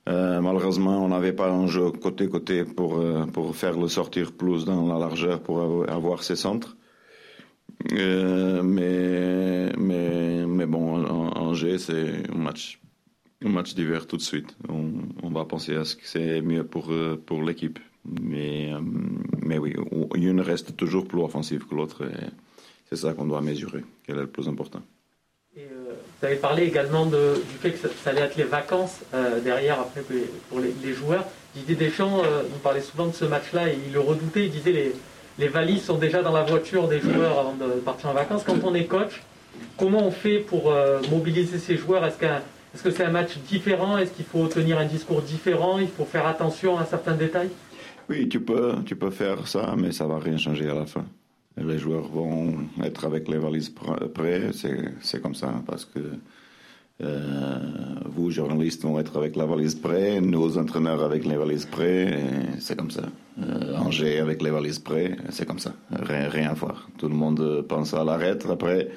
malheureusement, 0.06 1.04
on 1.04 1.08
n'avait 1.08 1.32
pas 1.32 1.50
un 1.50 1.66
jeu 1.66 1.90
côté-côté 1.90 2.64
pour, 2.64 3.02
pour 3.32 3.56
faire 3.56 3.78
le 3.78 3.88
sortir 3.88 4.32
plus 4.32 4.64
dans 4.64 4.86
la 4.86 4.98
largeur 4.98 5.40
pour 5.40 5.88
avoir 5.88 6.22
ses 6.22 6.36
centres. 6.36 6.76
mais, 7.90 9.72
mais, 9.78 10.46
mais 10.46 10.66
bon, 10.66 11.04
Angers, 11.34 11.78
c'est 11.78 12.30
un 12.30 12.38
match 12.38 12.78
un 13.44 13.48
match 13.48 13.74
d'hiver 13.74 14.06
tout 14.06 14.16
de 14.16 14.22
suite. 14.22 14.56
On, 14.68 15.30
va 15.30 15.44
penser 15.44 15.74
à 15.74 15.84
ce 15.84 15.96
que 15.96 16.06
c'est 16.06 16.40
mieux 16.40 16.64
pour, 16.64 16.92
euh, 16.92 17.20
pour 17.26 17.42
l'équipe. 17.42 17.78
Mais, 18.20 18.72
euh, 18.72 18.78
mais 19.42 19.58
oui, 19.58 19.74
une 20.14 20.40
reste 20.40 20.76
toujours 20.76 21.06
plus 21.06 21.20
offensive 21.20 21.66
que 21.66 21.74
l'autre. 21.74 22.04
C'est 22.88 22.96
ça 22.96 23.14
qu'on 23.14 23.24
doit 23.24 23.40
mesurer, 23.40 23.82
quel 24.06 24.16
est 24.16 24.20
le 24.20 24.26
plus 24.26 24.48
important. 24.48 24.82
Euh, 25.56 25.62
vous 26.20 26.26
avez 26.26 26.36
parlé 26.36 26.64
également 26.64 27.06
du 27.06 27.14
fait 27.60 27.72
que 27.72 27.88
ça, 27.88 28.10
allait 28.10 28.20
être 28.22 28.36
les 28.36 28.44
vacances 28.44 29.00
derrière 29.42 29.80
après 29.80 30.02
pour 30.48 30.60
les, 30.60 30.92
joueurs. 30.92 31.24
Didier 31.54 31.76
Deschamps, 31.76 32.18
vous 32.18 32.58
parlez 32.62 32.80
souvent 32.80 33.06
de 33.06 33.12
ce 33.12 33.24
match-là 33.24 33.68
et 33.68 33.78
il 33.86 33.92
le 33.92 34.00
redoutait. 34.00 34.46
Il 34.46 34.50
disait 34.50 34.72
les, 34.72 34.92
les 35.38 35.48
valises 35.48 35.84
sont 35.84 35.98
déjà 35.98 36.22
dans 36.22 36.32
la 36.32 36.42
voiture 36.42 36.88
des 36.88 37.00
joueurs 37.00 37.38
avant 37.38 37.54
de 37.54 37.80
partir 37.80 38.10
en 38.10 38.14
vacances. 38.14 38.42
Quand 38.44 38.62
on 38.64 38.74
est 38.74 38.84
coach, 38.84 39.22
comment 39.78 40.06
on 40.06 40.10
fait 40.10 40.38
pour 40.38 40.72
mobiliser 41.10 41.58
ces 41.58 41.76
joueurs? 41.76 42.04
Est-ce 42.04 42.18
qu'un 42.18 42.42
est-ce 42.74 42.82
que 42.82 42.90
c'est 42.90 43.04
un 43.04 43.10
match 43.10 43.38
différent? 43.48 43.96
Est-ce 43.98 44.12
qu'il 44.12 44.24
faut 44.24 44.46
tenir 44.48 44.78
un 44.78 44.86
discours 44.86 45.22
différent? 45.22 45.78
Il 45.78 45.88
faut 45.88 46.04
faire 46.04 46.26
attention 46.26 46.76
à 46.78 46.84
certains 46.84 47.14
détails? 47.14 47.50
Oui, 48.08 48.28
tu 48.28 48.40
peux, 48.40 48.74
tu 48.84 48.96
peux 48.96 49.10
faire 49.10 49.46
ça, 49.46 49.74
mais 49.76 49.92
ça 49.92 50.06
va 50.06 50.18
rien 50.18 50.36
changer 50.36 50.68
à 50.68 50.74
la 50.74 50.86
fin. 50.86 51.04
Les 51.56 51.78
joueurs 51.78 52.08
vont 52.08 52.54
être 52.82 53.04
avec 53.04 53.28
les 53.28 53.38
valises 53.38 53.70
prêts, 53.70 54.50
c'est 55.00 55.22
comme 55.22 55.36
ça, 55.36 55.54
parce 55.66 55.84
que 55.84 56.00
euh, 57.02 57.58
vous, 58.06 58.30
journalistes, 58.30 58.82
vont 58.82 58.98
être 59.00 59.16
avec 59.16 59.34
la 59.34 59.46
valise 59.46 59.74
prêts, 59.74 60.20
nos 60.20 60.58
entraîneurs 60.58 61.02
avec 61.02 61.24
les 61.24 61.36
valises 61.36 61.66
prêts, 61.66 62.18
c'est 62.60 62.76
comme 62.76 62.90
ça. 62.90 63.02
Euh, 63.40 63.76
Angers 63.76 64.20
avec 64.20 64.42
les 64.42 64.50
valises 64.50 64.78
prêts, 64.78 65.16
c'est 65.30 65.46
comme 65.46 65.58
ça. 65.58 65.72
Rien, 65.90 66.28
rien 66.28 66.50
à 66.50 66.54
voir. 66.54 66.88
Tout 66.98 67.08
le 67.08 67.14
monde 67.14 67.64
pense 67.68 67.94
à 67.94 68.04
l'arrêt. 68.04 68.38
Après, 68.48 68.90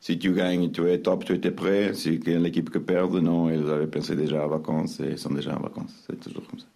si 0.00 0.18
tu 0.18 0.32
gagnes, 0.32 0.70
tu 0.70 0.88
es 0.88 0.98
top, 0.98 1.24
tu 1.24 1.34
étais 1.34 1.50
prêt. 1.50 1.92
Si 1.94 2.14
il 2.14 2.28
y 2.28 2.34
a 2.34 2.38
une 2.38 2.46
équipe 2.46 2.70
qui 2.70 2.78
perd, 2.78 3.14
non, 3.16 3.50
ils 3.50 3.68
avaient 3.68 3.86
pensé 3.86 4.14
déjà 4.14 4.44
en 4.44 4.48
vacances 4.48 5.00
et 5.00 5.10
ils 5.12 5.18
sont 5.18 5.32
déjà 5.32 5.56
en 5.56 5.60
vacances. 5.60 6.04
C'est 6.06 6.20
toujours 6.20 6.46
comme 6.48 6.60
ça. 6.60 6.66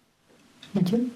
Mathieu? 0.75 1.07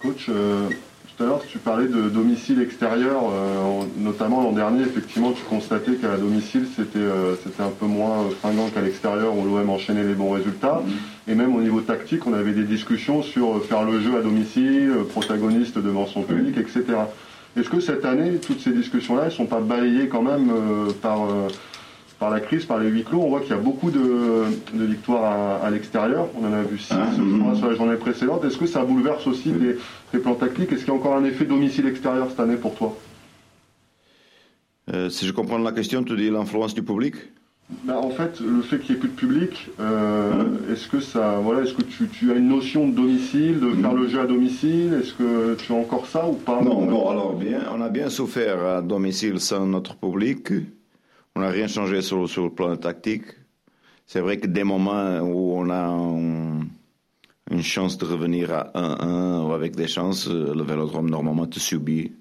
Coach, 0.00 0.26
euh, 0.28 0.68
tout 1.16 1.24
à 1.24 1.26
l'heure, 1.26 1.42
tu 1.46 1.58
parlais 1.58 1.88
de 1.88 2.08
domicile 2.08 2.62
extérieur. 2.62 3.22
Euh, 3.32 3.82
notamment 3.98 4.42
l'an 4.42 4.52
dernier, 4.52 4.82
effectivement, 4.82 5.32
tu 5.32 5.42
constatais 5.42 5.96
qu'à 5.96 6.16
domicile, 6.16 6.66
c'était 6.74 6.98
euh, 7.00 7.34
c'était 7.42 7.62
un 7.62 7.70
peu 7.70 7.86
moins 7.86 8.30
fringant 8.40 8.68
qu'à 8.68 8.80
l'extérieur 8.80 9.36
où 9.36 9.44
l'OM 9.44 9.68
enchaînait 9.68 10.04
les 10.04 10.14
bons 10.14 10.30
résultats. 10.30 10.82
Et 11.26 11.34
même 11.34 11.54
au 11.54 11.60
niveau 11.60 11.80
tactique, 11.80 12.26
on 12.26 12.32
avait 12.32 12.52
des 12.52 12.62
discussions 12.62 13.22
sur 13.22 13.62
faire 13.64 13.84
le 13.84 14.00
jeu 14.00 14.16
à 14.16 14.22
domicile, 14.22 14.92
protagoniste 15.10 15.78
devant 15.78 16.06
son 16.06 16.22
public, 16.22 16.56
etc. 16.56 16.84
Est-ce 17.58 17.68
que 17.68 17.80
cette 17.80 18.04
année, 18.04 18.38
toutes 18.38 18.60
ces 18.60 18.70
discussions-là, 18.70 19.26
ne 19.26 19.30
sont 19.30 19.46
pas 19.46 19.60
balayées 19.60 20.08
quand 20.08 20.22
même 20.22 20.50
euh, 20.50 20.92
par, 21.02 21.24
euh, 21.24 21.48
par 22.20 22.30
la 22.30 22.38
crise, 22.38 22.64
par 22.64 22.78
les 22.78 22.88
huis 22.88 23.02
clos? 23.02 23.20
On 23.20 23.28
voit 23.30 23.40
qu'il 23.40 23.50
y 23.50 23.54
a 23.54 23.56
beaucoup 23.60 23.90
de, 23.90 24.44
victoires 24.74 25.64
à, 25.64 25.70
l'extérieur. 25.70 26.28
On 26.40 26.46
en 26.46 26.52
a 26.52 26.62
vu 26.62 26.78
six 26.78 26.94
ah, 26.94 27.54
sur 27.56 27.68
la 27.68 27.74
journée 27.74 27.96
précédente. 27.96 28.44
Est-ce 28.44 28.58
que 28.58 28.66
ça 28.66 28.84
bouleverse 28.84 29.26
aussi 29.26 29.52
les, 30.12 30.20
plans 30.20 30.36
tactiques? 30.36 30.70
Est-ce 30.70 30.84
qu'il 30.84 30.88
y 30.88 30.96
a 30.96 31.00
encore 31.00 31.16
un 31.16 31.24
effet 31.24 31.46
domicile-extérieur 31.46 32.28
cette 32.30 32.40
année 32.40 32.56
pour 32.56 32.76
toi? 32.76 32.96
Euh, 34.92 35.10
Si 35.10 35.26
je 35.26 35.32
comprends 35.32 35.58
la 35.58 35.72
question, 35.72 36.04
tu 36.04 36.16
dis 36.16 36.30
l'influence 36.30 36.74
du 36.74 36.82
public? 36.82 37.16
Bah, 37.84 37.98
en 37.98 38.10
fait, 38.10 38.40
le 38.40 38.62
fait 38.62 38.78
qu'il 38.78 38.94
n'y 38.94 38.96
ait 38.96 39.00
plus 39.00 39.10
de 39.10 39.14
public, 39.14 39.68
euh, 39.78 40.72
est-ce 40.72 40.88
que 40.88 41.00
ça, 41.00 41.38
voilà, 41.42 41.62
est-ce 41.62 41.74
que 41.74 41.82
tu, 41.82 42.32
as 42.32 42.34
une 42.34 42.48
notion 42.48 42.88
de 42.88 42.94
domicile, 42.94 43.60
de 43.60 43.70
faire 43.72 43.92
le 43.92 44.08
jeu 44.08 44.20
à 44.20 44.26
domicile? 44.26 44.94
Est-ce 44.94 45.12
que 45.12 45.54
tu 45.54 45.72
as 45.72 45.76
encore 45.76 46.06
ça 46.06 46.26
ou 46.26 46.32
pas? 46.32 46.62
Non, 46.62 46.86
bon, 46.86 47.08
alors 47.10 47.34
bien, 47.34 47.60
on 47.74 47.80
a 47.82 47.90
bien 47.90 48.08
souffert 48.08 48.64
à 48.64 48.80
domicile 48.80 49.38
sans 49.38 49.66
notre 49.66 49.96
public. 49.96 50.48
On 51.36 51.40
n'a 51.40 51.50
rien 51.50 51.66
changé 51.68 52.00
sur, 52.00 52.22
le 52.24 52.48
plan 52.50 52.74
tactique. 52.76 53.26
C'est 54.06 54.20
vrai 54.20 54.38
que 54.38 54.46
des 54.46 54.64
moments 54.64 55.18
où 55.20 55.52
on 55.54 55.68
a 55.68 55.84
un- 55.88 56.60
une 57.50 57.62
chance 57.62 57.98
de 57.98 58.06
revenir 58.06 58.52
à 58.52 58.70
1-1 58.74 59.42
ou 59.46 59.52
avec 59.52 59.76
des 59.76 59.88
chances, 59.88 60.26
euh, 60.28 60.54
le 60.54 60.62
Vélodrome 60.62 61.10
normalement 61.10 61.46
te 61.46 61.58
subit. 61.58 62.12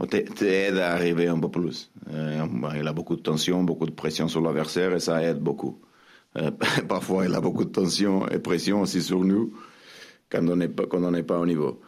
On 0.00 0.06
t'- 0.06 0.24
t'aide 0.24 0.78
à 0.78 0.92
arriver 0.92 1.28
un 1.28 1.38
peu 1.38 1.48
plus. 1.48 1.90
Euh, 2.12 2.46
il 2.76 2.86
a 2.86 2.92
beaucoup 2.92 3.16
de 3.16 3.22
tension, 3.22 3.62
beaucoup 3.62 3.86
de 3.86 3.92
pression 3.92 4.28
sur 4.28 4.40
l'adversaire 4.40 4.92
et 4.94 5.00
ça 5.00 5.22
aide 5.22 5.38
beaucoup. 5.38 5.80
Euh, 6.36 6.50
parfois, 6.88 7.26
il 7.26 7.34
a 7.34 7.40
beaucoup 7.40 7.64
de 7.64 7.70
tension 7.70 8.26
et 8.28 8.38
pression 8.38 8.80
aussi 8.82 9.00
sur 9.02 9.24
nous 9.24 9.52
quand 10.30 10.46
on 10.48 10.56
n'est 10.56 10.68
pas, 10.68 10.86
quand 10.86 11.02
on 11.04 11.10
n'est 11.12 11.22
pas 11.22 11.38
au 11.38 11.46
niveau. 11.46 11.80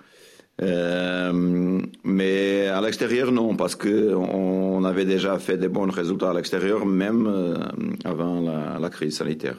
Euh, 0.62 1.80
mais 2.04 2.66
à 2.68 2.80
l'extérieur, 2.80 3.30
non, 3.32 3.56
parce 3.56 3.74
que 3.76 4.14
on 4.14 4.84
avait 4.84 5.04
déjà 5.04 5.38
fait 5.38 5.58
des 5.58 5.68
bons 5.68 5.90
résultats 5.90 6.30
à 6.30 6.34
l'extérieur, 6.34 6.86
même 6.86 7.58
avant 8.04 8.40
la 8.78 8.88
crise 8.88 9.16
sanitaire. 9.18 9.58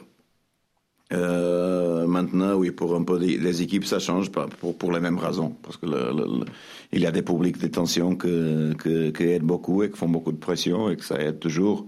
Euh, 1.12 2.06
maintenant, 2.06 2.54
oui, 2.54 2.70
pour 2.70 2.94
un 2.94 3.02
peu 3.02 3.18
des 3.18 3.62
équipes, 3.62 3.86
ça 3.86 3.98
change 3.98 4.30
pour, 4.30 4.76
pour 4.76 4.92
les 4.92 5.00
mêmes 5.00 5.16
raisons, 5.18 5.54
parce 5.62 5.78
que 5.78 5.86
le- 5.86 6.12
le- 6.14 6.40
le- 6.40 6.44
il 6.92 7.00
y 7.00 7.06
a 7.06 7.10
des 7.10 7.22
publics 7.22 7.58
de 7.58 7.66
tension 7.68 8.14
que, 8.14 8.74
que, 8.74 9.08
qui 9.10 9.22
aident 9.24 9.42
beaucoup 9.42 9.82
et 9.82 9.90
qui 9.90 9.96
font 9.96 10.08
beaucoup 10.08 10.32
de 10.32 10.36
pression 10.38 10.90
et 10.90 10.96
que 10.96 11.04
ça 11.04 11.18
aide 11.18 11.38
toujours 11.38 11.86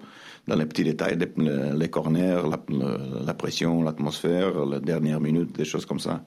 dans 0.48 0.56
les 0.56 0.64
petits 0.64 0.84
détails, 0.84 1.18
les, 1.18 1.76
les 1.76 1.88
corners, 1.90 2.40
la, 2.50 2.58
la 3.26 3.34
pression, 3.34 3.82
l'atmosphère, 3.82 4.64
la 4.64 4.80
dernière 4.80 5.20
minute, 5.20 5.54
des 5.54 5.66
choses 5.66 5.84
comme 5.84 6.00
ça. 6.00 6.24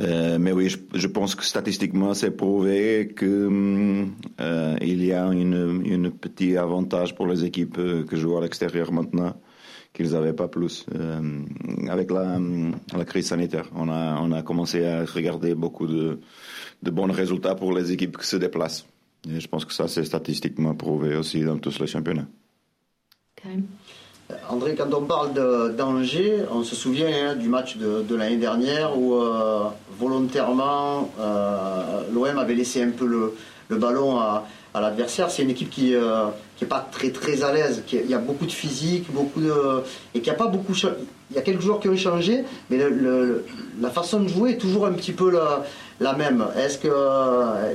Euh, 0.00 0.38
mais 0.38 0.52
oui, 0.52 0.68
je, 0.70 0.78
je 0.94 1.06
pense 1.08 1.34
que 1.34 1.44
statistiquement, 1.44 2.14
c'est 2.14 2.30
prouvé 2.30 3.12
que 3.14 4.06
euh, 4.40 4.76
il 4.80 5.04
y 5.04 5.12
a 5.12 5.26
une, 5.26 5.82
une 5.84 6.10
petit 6.12 6.56
avantage 6.56 7.14
pour 7.16 7.26
les 7.26 7.44
équipes 7.44 7.76
euh, 7.78 8.04
qui 8.08 8.16
jouent 8.16 8.38
à 8.38 8.42
l'extérieur 8.42 8.90
maintenant 8.92 9.34
qu'ils 9.92 10.12
n'avaient 10.12 10.32
pas 10.32 10.48
plus 10.48 10.86
euh, 10.94 11.40
avec 11.88 12.10
la, 12.10 12.38
la 12.96 13.04
crise 13.04 13.26
sanitaire. 13.28 13.66
On 13.74 13.88
a, 13.88 14.18
on 14.20 14.32
a 14.32 14.42
commencé 14.42 14.84
à 14.86 15.04
regarder 15.04 15.54
beaucoup 15.54 15.86
de, 15.86 16.18
de 16.82 16.90
bons 16.90 17.10
résultats 17.12 17.54
pour 17.54 17.72
les 17.72 17.92
équipes 17.92 18.16
qui 18.18 18.26
se 18.26 18.36
déplacent. 18.36 18.86
Et 19.30 19.38
je 19.38 19.48
pense 19.48 19.64
que 19.64 19.72
ça, 19.72 19.88
c'est 19.88 20.04
statistiquement 20.04 20.74
prouvé 20.74 21.14
aussi 21.16 21.42
dans 21.42 21.58
tous 21.58 21.78
les 21.78 21.86
championnats. 21.86 22.26
Karim 23.36 23.64
André, 24.48 24.74
quand 24.74 24.92
on 24.94 25.04
parle 25.04 25.34
de- 25.34 25.74
d'Angers, 25.76 26.44
on 26.50 26.62
se 26.64 26.74
souvient 26.74 27.08
hein, 27.08 27.36
du 27.36 27.48
match 27.48 27.76
de, 27.76 28.02
de 28.02 28.14
l'année 28.16 28.38
dernière 28.38 28.98
où 28.98 29.14
euh, 29.14 29.64
volontairement 29.98 31.10
euh, 31.20 32.02
l'OM 32.12 32.38
avait 32.38 32.54
laissé 32.54 32.82
un 32.82 32.90
peu 32.90 33.06
le, 33.06 33.34
le 33.68 33.76
ballon 33.76 34.18
à, 34.18 34.46
à 34.74 34.80
l'adversaire. 34.80 35.30
C'est 35.30 35.42
une 35.42 35.50
équipe 35.50 35.70
qui 35.70 35.90
n'est 35.92 36.68
pas 36.68 36.86
très 36.90 37.10
très 37.10 37.42
à 37.42 37.52
l'aise. 37.52 37.82
Il 37.92 38.10
y 38.10 38.14
a 38.14 38.18
beaucoup 38.18 38.46
de 38.46 38.52
physique, 38.52 39.12
beaucoup 39.12 39.40
de 39.40 39.82
et 40.14 40.20
qui 40.20 40.30
a 40.30 40.34
pas 40.34 40.46
beaucoup. 40.46 40.74
Il 41.30 41.36
y 41.36 41.38
a 41.38 41.42
quelques 41.42 41.60
joueurs 41.60 41.80
qui 41.80 41.88
ont 41.88 41.96
changé, 41.96 42.44
mais 42.70 42.78
la 43.80 43.90
façon 43.90 44.20
de 44.20 44.28
jouer 44.28 44.52
est 44.52 44.58
toujours 44.58 44.86
un 44.86 44.92
petit 44.92 45.12
peu 45.12 45.30
la, 45.30 45.64
la 46.00 46.14
même. 46.14 46.44
Est-ce 46.56 46.78
que 46.78 46.88
euh, 46.90 47.74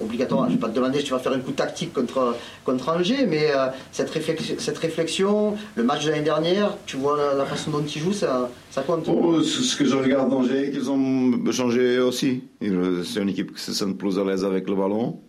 obligatoire. 0.00 0.44
Je 0.44 0.50
ne 0.50 0.54
vais 0.54 0.60
pas 0.60 0.68
te 0.68 0.74
demander 0.74 0.98
si 0.98 1.04
tu 1.04 1.10
vas 1.12 1.18
faire 1.18 1.32
un 1.32 1.40
coup 1.40 1.52
tactique 1.52 1.92
contre, 1.92 2.36
contre 2.64 2.88
Angers, 2.88 3.26
mais 3.26 3.50
euh, 3.50 3.66
cette, 3.92 4.10
réflexion, 4.10 4.56
cette 4.58 4.78
réflexion, 4.78 5.56
le 5.74 5.82
match 5.82 6.04
de 6.04 6.10
l'année 6.10 6.22
dernière, 6.22 6.76
tu 6.86 6.96
vois 6.96 7.18
la, 7.36 7.44
façon 7.44 7.70
dont 7.70 7.84
ils 7.84 8.00
jouent, 8.00 8.12
ça, 8.12 8.50
ça 8.70 8.82
compte. 8.82 9.08
Oh, 9.08 9.42
ce 9.42 9.76
que 9.76 9.84
je 9.84 9.96
regarde 9.96 10.30
d'Angers, 10.30 10.70
qu'ils 10.70 10.90
ont 10.90 11.52
changé 11.52 11.98
aussi. 11.98 12.44
C'est 12.60 13.20
une 13.20 13.28
équipe 13.28 13.54
qui 13.54 13.62
se 13.62 13.72
sent 13.72 13.94
plus 13.98 14.18
à 14.18 14.24
l'aise 14.24 14.44
avec 14.44 14.68
le 14.68 14.76
ballon. 14.76 15.20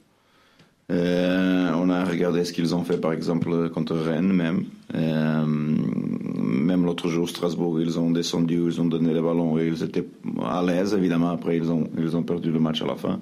Euh, 0.91 1.71
on 1.75 1.89
a 1.89 2.03
regardé 2.03 2.43
ce 2.43 2.53
qu'ils 2.53 2.73
ont 2.73 2.83
fait, 2.83 2.97
par 2.97 3.13
exemple, 3.13 3.69
contre 3.69 3.95
Rennes 3.95 4.33
même. 4.33 4.65
Euh, 4.95 5.45
même 5.45 6.83
l'autre 6.85 7.09
jour, 7.09 7.29
Strasbourg, 7.29 7.79
ils 7.79 7.99
ont 7.99 8.09
descendu, 8.09 8.63
ils 8.65 8.81
ont 8.81 8.85
donné 8.85 9.13
le 9.13 9.21
ballon 9.21 9.59
et 9.59 9.67
ils 9.67 9.83
étaient 9.83 10.07
à 10.43 10.63
l'aise. 10.63 10.95
Évidemment, 10.95 11.29
après, 11.29 11.57
ils 11.57 11.71
ont, 11.71 11.87
ils 11.97 12.17
ont 12.17 12.23
perdu 12.23 12.51
le 12.51 12.59
match 12.59 12.81
à 12.81 12.87
la 12.87 12.95
fin. 12.95 13.21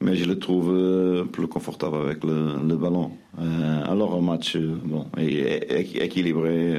Mais 0.00 0.16
je 0.16 0.26
le 0.26 0.38
trouve 0.38 0.70
euh, 0.70 1.24
plus 1.24 1.46
confortable 1.46 1.96
avec 1.96 2.22
le, 2.24 2.76
ballon. 2.76 3.12
Alors, 3.38 4.14
un 4.14 4.20
match 4.20 4.58
bon, 4.58 5.06
équilibré, 5.16 6.76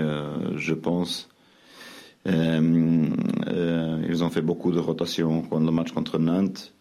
je 0.56 0.74
pense. 0.76 1.30
Ils 2.28 4.24
ont 4.24 4.30
fait 4.30 4.42
beaucoup 4.42 4.72
de 4.72 4.80
rotations 4.80 5.42
quand 5.50 5.60
le 5.60 5.72
match 5.72 5.92
contre 5.92 6.20
Nantes. 6.20 6.75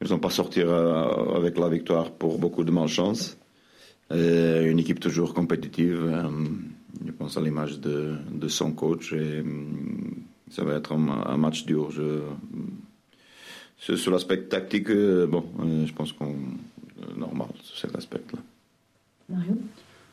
Ils 0.00 0.10
n'ont 0.10 0.18
pas 0.18 0.30
sorti 0.30 0.60
euh, 0.60 1.34
avec 1.34 1.58
la 1.58 1.68
victoire 1.68 2.10
pour 2.12 2.38
beaucoup 2.38 2.64
de 2.64 2.70
malchance. 2.70 3.36
Euh, 4.12 4.70
une 4.70 4.78
équipe 4.78 5.00
toujours 5.00 5.34
compétitive. 5.34 6.00
euh, 6.02 6.22
je 7.04 7.12
pense 7.12 7.36
à 7.36 7.40
l'image 7.40 7.80
de, 7.80 8.14
de 8.32 8.48
son 8.48 8.72
coach. 8.72 9.12
Et, 9.12 9.42
ça 10.50 10.64
va 10.64 10.74
être 10.76 10.92
un, 10.92 11.08
un 11.26 11.36
match 11.36 11.66
dur. 11.66 11.90
Je, 11.90 12.20
sur 13.76 14.10
l'aspect 14.10 14.44
tactique, 14.44 14.90
bon, 14.90 15.44
je 15.86 15.92
pense 15.92 16.12
qu'on 16.12 16.34
normal 17.16 17.48
sur 17.62 17.76
cet 17.76 17.94
aspect-là. 17.96 18.38
Mario? 19.28 19.58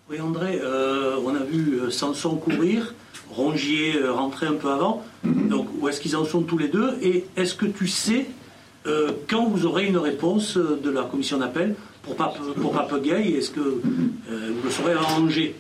Oui, 0.10 0.20
André, 0.20 0.60
euh, 0.62 1.18
on 1.26 1.34
a 1.34 1.44
vu 1.44 1.90
Sanson 1.90 2.36
courir, 2.36 2.94
Rongier 3.32 4.08
rentrer 4.08 4.46
un 4.46 4.54
peu 4.54 4.70
avant. 4.70 5.04
Donc, 5.24 5.68
où 5.80 5.88
est-ce 5.88 6.00
qu'ils 6.00 6.16
en 6.16 6.26
sont 6.26 6.44
tous 6.44 6.58
les 6.58 6.68
deux 6.68 6.98
Et 7.02 7.26
est-ce 7.38 7.56
que 7.56 7.66
tu 7.66 7.88
sais 7.88 8.28
euh, 8.88 9.12
quand 9.28 9.48
vous 9.48 9.66
aurez 9.66 9.88
une 9.88 9.98
réponse 9.98 10.58
euh, 10.58 10.80
de 10.82 10.90
la 10.90 11.04
commission 11.04 11.38
d'appel 11.38 11.76
pour 12.04 12.16
Pape, 12.16 12.38
pour 12.62 12.76
Est-ce 13.06 13.50
que 13.50 13.60
euh, 13.60 14.52
vous 14.56 14.64
le 14.64 14.70
saurez 14.70 14.94
à 14.94 15.04
Angers? 15.18 15.56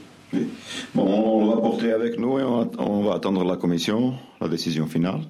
Bon, 0.93 1.05
on 1.05 1.55
va 1.55 1.61
porter 1.61 1.91
avec 1.91 2.19
nous 2.19 2.39
et 2.39 2.43
on 2.43 2.63
va, 2.63 2.69
on 2.79 3.01
va 3.01 3.15
attendre 3.15 3.43
la 3.43 3.55
commission, 3.55 4.13
la 4.41 4.47
décision 4.47 4.85
finale. 4.85 5.21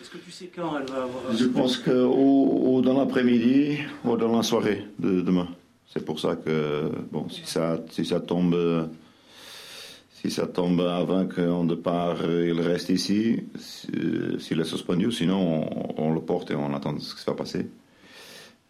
Est-ce 0.00 0.10
que 0.10 0.18
tu 0.18 0.30
sais 0.30 0.50
quand 0.54 0.76
elle 0.78 0.92
va 0.92 1.04
avoir 1.04 1.34
Je 1.34 1.44
pense 1.46 1.78
que 1.78 2.04
ou, 2.04 2.76
ou 2.76 2.82
dans 2.82 2.98
l'après-midi 2.98 3.78
ou 4.04 4.16
dans 4.16 4.36
la 4.36 4.42
soirée 4.42 4.84
de 4.98 5.20
demain. 5.20 5.48
C'est 5.92 6.04
pour 6.04 6.18
ça 6.18 6.36
que 6.36 6.90
bon, 7.10 7.28
si 7.30 7.42
ça, 7.44 7.78
si 7.90 8.04
ça 8.04 8.20
tombe, 8.20 8.56
si 10.22 10.30
ça 10.30 10.46
tombe 10.46 10.80
avant 10.82 11.26
qu'on 11.26 11.64
départ, 11.64 12.18
euh, 12.22 12.48
il 12.48 12.60
reste 12.60 12.88
ici. 12.90 13.42
si- 13.56 13.88
euh, 13.96 14.38
S'il 14.38 14.60
est 14.60 14.64
suspendu, 14.64 15.10
sinon 15.12 15.64
on, 15.96 16.02
on 16.06 16.12
le 16.14 16.20
porte 16.20 16.50
et 16.52 16.54
on 16.54 16.72
attend 16.74 16.98
ce 16.98 17.14
qui 17.14 17.24
va 17.26 17.34
passer. 17.34 17.66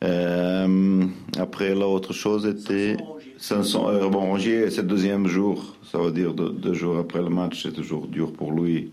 Euh, 0.04 1.04
après, 1.38 1.74
l'autre 1.74 2.12
chose 2.12 2.46
était 2.46 2.96
Rongier. 2.98 3.34
500. 3.38 3.88
euh, 3.90 4.08
bon, 4.08 4.20
Rongier, 4.20 4.70
c'est 4.70 4.82
le 4.82 4.88
deuxième 4.88 5.26
jour. 5.28 5.76
Ça 5.90 5.98
veut 5.98 6.10
dire 6.10 6.34
deux, 6.34 6.50
deux 6.50 6.74
jours 6.74 6.98
après 6.98 7.20
le 7.22 7.28
match, 7.28 7.62
c'est 7.62 7.72
toujours 7.72 8.08
dur 8.08 8.32
pour 8.32 8.50
lui. 8.52 8.90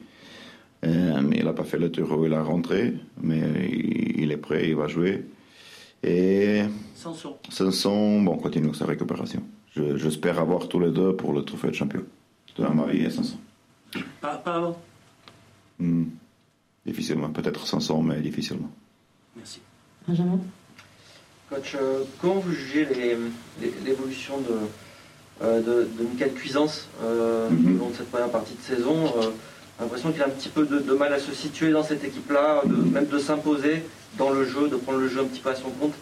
Euh, 0.86 1.20
il 1.36 1.44
n'a 1.44 1.54
pas 1.54 1.64
fait 1.64 1.80
le 1.80 1.92
tour 1.92 2.12
où 2.18 2.26
il 2.26 2.34
a 2.34 2.44
rentré, 2.44 2.94
mais 3.22 3.42
il, 3.72 4.22
il 4.22 4.32
est 4.32 4.38
prêt, 4.38 4.70
il 4.70 4.76
va 4.76 4.88
jouer. 4.88 5.26
Et 6.04 6.62
Sanson. 6.96 7.36
Sanson, 7.50 8.22
bon, 8.22 8.38
continue 8.38 8.74
sa 8.74 8.86
récupération. 8.86 9.42
Je- 9.76 9.98
J'espère 9.98 10.40
avoir 10.40 10.68
tous 10.68 10.80
les 10.80 10.92
deux 10.92 11.16
pour 11.16 11.34
le 11.34 11.42
trophée 11.44 11.70
de 11.70 11.74
champion. 11.76 12.04
De 12.60 12.74
Marie 12.74 13.04
et 13.06 13.10
Sanson. 13.10 13.38
Pas, 14.22 14.36
pas 14.38 14.56
avant 14.56 14.78
Hmm. 15.80 16.04
Difficilement, 16.86 17.30
peut-être 17.30 17.66
Sanson, 17.66 18.02
mais 18.04 18.20
difficilement. 18.20 18.70
Merci. 19.38 19.62
Benjamin? 20.08 20.40
Coach, 21.50 21.76
euh, 21.80 22.04
comment 22.22 22.36
vous 22.40 22.52
jugez 22.52 22.86
l'évolution 23.86 24.40
de, 24.40 25.44
euh, 25.44 25.62
de, 25.62 25.88
de 25.98 26.04
Michael 26.10 26.34
Cuisance 26.34 26.88
euh, 27.02 27.50
Mhm. 27.50 27.76
au 27.76 27.80
long 27.86 27.90
de 27.90 27.96
cette 27.96 28.10
première 28.12 28.30
partie 28.30 28.56
de 28.56 28.62
saison 28.76 29.06
euh, 29.18 29.22
J'ai 29.78 29.84
l'impression 29.86 30.12
qu'il 30.12 30.22
a 30.22 30.26
un 30.26 30.30
petit 30.30 30.50
peu 30.50 30.66
de, 30.66 30.80
de 30.80 30.94
mal 30.94 31.14
à 31.14 31.20
se 31.20 31.32
situer 31.34 31.72
dans 31.72 31.84
cette 31.84 32.04
équipe-là, 32.04 32.62
de- 32.66 32.76
même 32.76 33.06
de 33.08 33.18
s'imposer 33.18 33.84
dans 34.18 34.30
le 34.32 34.44
jeu, 34.44 34.68
de 34.68 34.76
prendre 34.76 35.00
le 35.00 35.08
jeu 35.08 35.22
un 35.22 35.26
petit 35.26 35.40
peu 35.40 35.50
à 35.50 35.56
son 35.56 35.70
compte. 35.70 35.94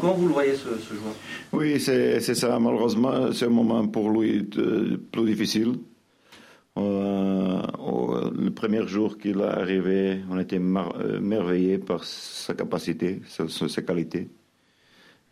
Comment 0.00 0.14
vous 0.14 0.28
le 0.28 0.32
voyez, 0.32 0.54
ce, 0.54 0.68
ce 0.78 0.94
joueur? 0.94 1.14
Oui, 1.52 1.78
c'est 1.80 2.20
c'est 2.20 2.34
ça. 2.36 2.58
Malheureusement, 2.60 3.32
c'est 3.32 3.44
un 3.46 3.50
moment 3.50 3.86
pour 3.88 4.08
lui 4.10 4.42
de- 4.44 4.98
plus 5.12 5.24
difficile. 5.26 5.74
Euh, 6.76 7.62
le 8.36 8.50
premier 8.50 8.86
jour 8.86 9.16
qu'il 9.18 9.38
est 9.40 9.42
arrivé, 9.44 10.20
on 10.30 10.38
était 10.40 10.58
euh, 10.58 11.20
merveillés 11.20 11.78
par 11.78 12.02
sa 12.04 12.54
capacité, 12.54 13.20
sa- 13.28 13.48
sa- 13.48 13.82
qualités. 13.82 14.28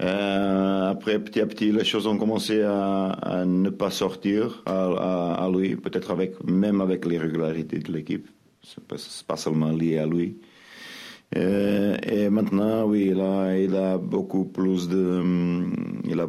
Euh, 0.00 0.90
après, 0.90 1.18
petit 1.22 1.40
à 1.40 1.46
petit, 1.46 1.70
les 1.72 1.84
choses 1.84 2.06
ont 2.06 2.16
commencé 2.18 2.62
à, 2.62 3.44
ne 3.46 3.70
pas 3.70 3.90
sortir 3.90 4.62
à, 4.66 5.48
lui, 5.52 5.76
peut-être 5.76 6.10
avec 6.10 6.42
même 6.44 6.80
avec 6.80 7.04
l'irrégularité 7.06 7.78
de 7.78 7.92
l'équipe. 7.92 8.28
Pas, 8.88 8.96
c'est 8.98 9.26
pas 9.26 9.36
seulement 9.36 9.70
lié 9.72 9.98
à 9.98 10.06
lui. 10.06 10.38
Et 11.34 12.28
maintenant, 12.30 12.84
oui, 12.84 13.08
il 13.12 13.20
a, 13.20 13.56
il 13.58 13.74
a 13.74 13.98
beaucoup 13.98 14.44
plus 14.44 14.88
de, 14.88 15.20
hum, 15.20 15.72
il 16.04 16.20
a, 16.20 16.26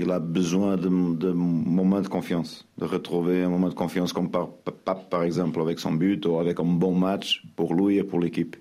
il 0.00 0.10
a 0.10 0.18
besoin 0.18 0.76
de, 0.76 0.88
moments 0.88 2.00
de 2.00 2.08
confiance, 2.08 2.66
de 2.78 2.86
retrouver 2.86 3.42
un 3.42 3.50
moment 3.50 3.68
de 3.68 3.74
confiance 3.74 4.12
comme 4.12 4.30
par, 4.30 4.48
par, 4.84 5.04
par 5.08 5.22
exemple 5.22 5.60
avec 5.60 5.78
son 5.78 5.92
but 5.92 6.24
ou 6.26 6.38
avec 6.38 6.58
un 6.58 6.64
bon 6.64 6.94
match 6.94 7.42
pour 7.54 7.74
lui 7.74 7.98
et 7.98 8.02
pour 8.02 8.18
l'équipe. 8.18 8.56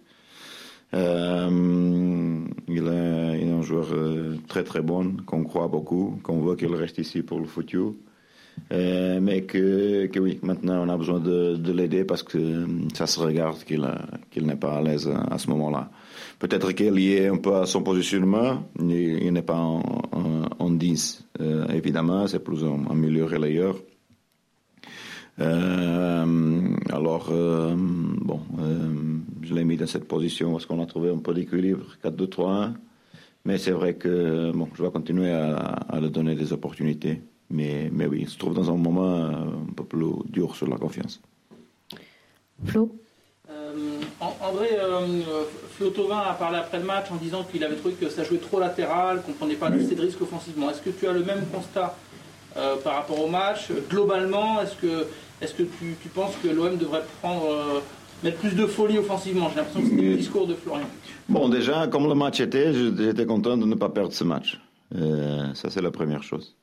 Euh, 0.93 2.39
il, 2.67 2.87
est, 2.87 3.49
un 3.49 3.61
joueur 3.61 3.87
euh, 3.93 4.35
très 4.47 4.63
très 4.63 4.81
bon, 4.81 5.17
qu'on 5.25 5.43
croit 5.43 5.67
beaucoup, 5.67 6.19
qu'on 6.23 6.41
veut 6.41 6.55
qu'il 6.55 6.73
reste 6.73 6.97
ici 6.97 7.21
pour 7.21 7.39
le 7.39 7.45
futur. 7.45 7.93
Euh, 8.73 9.19
mais 9.21 9.43
que, 9.43 10.09
oui, 10.19 10.39
maintenant 10.41 10.83
on 10.85 10.89
a 10.89 10.97
besoin 10.97 11.19
de, 11.19 11.55
de 11.55 11.71
l'aider 11.71 12.03
parce 12.03 12.23
que 12.23 12.67
ça 12.93 13.07
se 13.07 13.19
regarde 13.19 13.63
qu'il 13.63 13.87
qu 14.31 14.41
n'est 14.41 14.57
pas 14.57 14.73
à 14.73 14.81
l'aise 14.81 15.09
à 15.31 15.37
ce 15.37 15.49
moment-là. 15.51 15.89
Peut-être 16.39 16.71
qu'il 16.71 16.85
est 16.87 16.91
lié 16.91 17.27
un 17.27 17.37
peu 17.37 17.55
à 17.55 17.65
son 17.65 17.83
positionnement, 17.83 18.63
il, 18.79 18.91
il 19.23 19.33
n'est 19.33 19.41
pas 19.41 19.57
en, 19.57 19.81
en, 20.11 20.43
en 20.57 20.69
10, 20.71 21.25
euh, 21.41 21.67
évidemment, 21.67 22.27
c'est 22.27 22.39
plus 22.43 22.63
un, 22.63 22.89
un 22.89 22.95
milieu 22.95 23.25
relayeur. 23.25 23.75
Euh, 25.41 26.75
alors, 26.91 27.29
euh, 27.31 27.73
bon, 27.77 28.41
euh, 28.59 28.93
je 29.41 29.53
l'ai 29.53 29.63
mis 29.63 29.77
dans 29.77 29.87
cette 29.87 30.07
position 30.07 30.51
parce 30.51 30.65
qu'on 30.65 30.81
a 30.81 30.85
trouvé 30.85 31.09
un 31.09 31.17
peu 31.17 31.33
d'équilibre, 31.33 31.85
4-2-3-1. 32.03 32.73
Mais 33.45 33.57
c'est 33.57 33.71
vrai 33.71 33.95
que 33.95 34.51
bon, 34.51 34.67
je 34.75 34.83
vais 34.83 34.91
continuer 34.91 35.31
à, 35.31 35.55
à 35.55 35.99
lui 35.99 36.09
donner 36.09 36.35
des 36.35 36.51
opportunités. 36.51 37.21
Mais, 37.49 37.89
mais 37.91 38.05
oui, 38.05 38.19
il 38.21 38.29
se 38.29 38.37
trouve 38.37 38.53
dans 38.53 38.69
un 38.69 38.75
moment 38.77 39.25
un 39.25 39.73
peu 39.75 39.83
plus 39.83 40.13
dur 40.25 40.55
sur 40.55 40.67
la 40.67 40.77
confiance. 40.77 41.21
Flo? 42.65 42.93
Euh, 43.49 44.01
André, 44.21 44.69
euh, 44.73 45.43
Flo 45.77 45.89
Thauvin 45.89 46.19
a 46.19 46.33
parlé 46.33 46.57
après 46.57 46.79
le 46.79 46.83
match 46.83 47.05
en 47.11 47.15
disant 47.15 47.45
qu'il 47.49 47.63
avait 47.63 47.75
trouvé 47.75 47.93
que 47.93 48.09
ça 48.09 48.23
jouait 48.23 48.37
trop 48.37 48.59
latéral, 48.59 49.21
qu'on 49.21 49.31
ne 49.31 49.37
prenait 49.37 49.55
pas 49.55 49.67
assez 49.67 49.95
de 49.95 50.01
risques 50.01 50.21
offensivement. 50.21 50.69
Est-ce 50.69 50.81
que 50.81 50.89
tu 50.89 51.07
as 51.07 51.13
le 51.13 51.23
même 51.23 51.45
constat 51.53 51.95
euh, 52.57 52.75
par 52.83 52.95
rapport 52.95 53.23
au 53.23 53.27
match 53.29 53.69
Globalement, 53.89 54.61
est-ce 54.61 54.75
que, 54.75 55.07
est 55.41 55.55
que 55.55 55.63
tu, 55.63 55.95
tu, 56.01 56.09
penses 56.09 56.33
que 56.43 56.49
l'OM 56.49 56.77
devrait 56.77 57.03
prendre, 57.21 57.45
euh, 57.45 57.79
mettre 58.23 58.37
plus 58.39 58.55
de 58.55 58.65
folie 58.65 58.97
offensivement? 58.97 59.49
J'ai 59.49 59.57
l'impression 59.57 59.81
que 59.81 59.89
c'était 59.89 60.01
le 60.01 60.15
discours 60.15 60.47
de 60.47 60.55
Florian. 60.55 60.87
Bon, 61.29 61.47
déjà, 61.47 61.87
comme 61.87 62.07
le 62.07 62.15
match 62.15 62.41
était, 62.41 62.73
j'étais 62.73 63.25
content 63.25 63.55
de 63.55 63.65
ne 63.65 63.75
pas 63.75 63.89
perdre 63.89 64.11
ce 64.11 64.25
match. 64.25 64.59
Euh, 64.95 65.53
ça, 65.53 65.69
c'est 65.69 65.81
la 65.81 65.91
première 65.91 66.23
chose. 66.23 66.55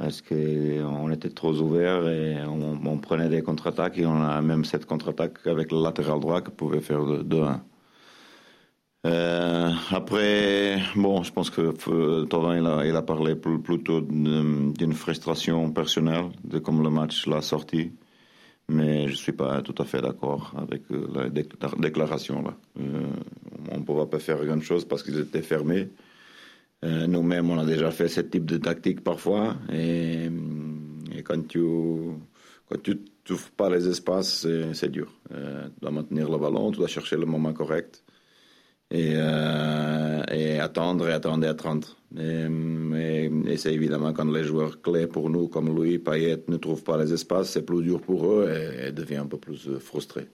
Parce 0.00 0.22
qu'on 0.22 1.10
était 1.10 1.28
trop 1.28 1.52
ouvert 1.52 2.08
et 2.08 2.38
on, 2.46 2.96
prenait 2.96 3.28
des 3.28 3.42
contre-attaques 3.42 3.98
et 3.98 4.06
on 4.06 4.22
a 4.22 4.40
même 4.40 4.64
cette 4.64 4.86
contre-attaque 4.86 5.46
avec 5.46 5.70
le 5.70 5.82
latéral 5.82 6.18
droit 6.20 6.40
qui 6.40 6.50
pouvait 6.52 6.80
faire 6.80 7.02
2-1. 7.02 7.60
Euh, 9.06 9.70
après, 9.90 10.78
bon, 10.96 11.22
je 11.22 11.30
pense 11.30 11.50
que 11.50 11.72
Tovin 12.24 12.82
il 12.82 12.96
a, 12.96 13.02
parlé 13.02 13.36
plutôt 13.36 14.00
d'une 14.00 14.94
frustration 14.94 15.70
personnelle 15.70 16.30
de 16.44 16.58
comme 16.58 16.82
le 16.82 16.88
match 16.88 17.26
l'a 17.26 17.42
sorti, 17.42 17.92
mais 18.70 19.06
je 19.06 19.14
suis 19.14 19.32
pas 19.32 19.60
tout 19.60 19.74
à 19.82 19.84
fait 19.84 20.00
d'accord 20.00 20.54
avec 20.56 20.84
la 20.88 21.28
déclaration 21.28 22.40
là. 22.40 22.54
Euh, 22.80 23.02
on 23.70 23.80
ne 23.80 23.84
pouvait 23.84 24.06
pas 24.06 24.18
faire 24.18 24.42
grand 24.46 24.62
chose 24.62 24.86
parce 24.86 25.02
qu'ils 25.02 25.18
étaient 25.18 25.42
fermés. 25.42 25.90
Euh, 26.84 27.06
Nous-mêmes, 27.06 27.50
on 27.50 27.58
a 27.58 27.66
déjà 27.66 27.90
fait 27.90 28.08
ce 28.08 28.22
type 28.22 28.46
de 28.46 28.56
tactique 28.56 29.02
parfois, 29.02 29.56
et, 29.70 30.30
et 31.14 31.22
quand 31.22 31.46
tu 31.46 31.60
quand 32.68 32.82
tu 32.82 33.00
n'ouvres 33.28 33.50
pas 33.50 33.68
les 33.68 33.88
espaces, 33.88 34.46
c'est 34.72 34.88
dur. 34.90 35.12
Euh, 35.32 35.66
tu 35.74 35.80
dois 35.80 35.90
maintenir 35.90 36.30
le 36.30 36.38
ballon, 36.38 36.70
tu 36.70 36.78
dois 36.78 36.88
chercher 36.88 37.16
le 37.16 37.26
moment 37.26 37.52
correct 37.52 38.04
et, 38.90 39.12
euh, 39.14 40.60
attendre 40.60 41.08
et 41.08 41.12
attendre 41.12 41.44
et 41.44 41.48
attendre. 41.48 41.96
Et, 42.16 43.28
et, 43.48 43.56
c'est 43.56 43.74
évidemment 43.74 44.12
quand 44.12 44.30
les 44.30 44.44
joueurs 44.44 44.80
clés 44.82 45.06
pour 45.06 45.30
nous, 45.30 45.48
comme 45.48 45.74
Louis 45.74 45.98
Payet, 45.98 46.44
ne 46.48 46.56
trouvent 46.58 46.84
pas 46.84 47.02
les 47.02 47.12
espaces, 47.12 47.50
c'est 47.50 47.62
plus 47.66 47.82
dur 47.82 48.00
pour 48.00 48.26
eux 48.32 48.48
et, 48.50 48.88
et 48.88 48.92
devient 48.92 49.16
un 49.16 49.26
peu 49.26 49.38
plus 49.38 49.78
frustré. 49.80 50.28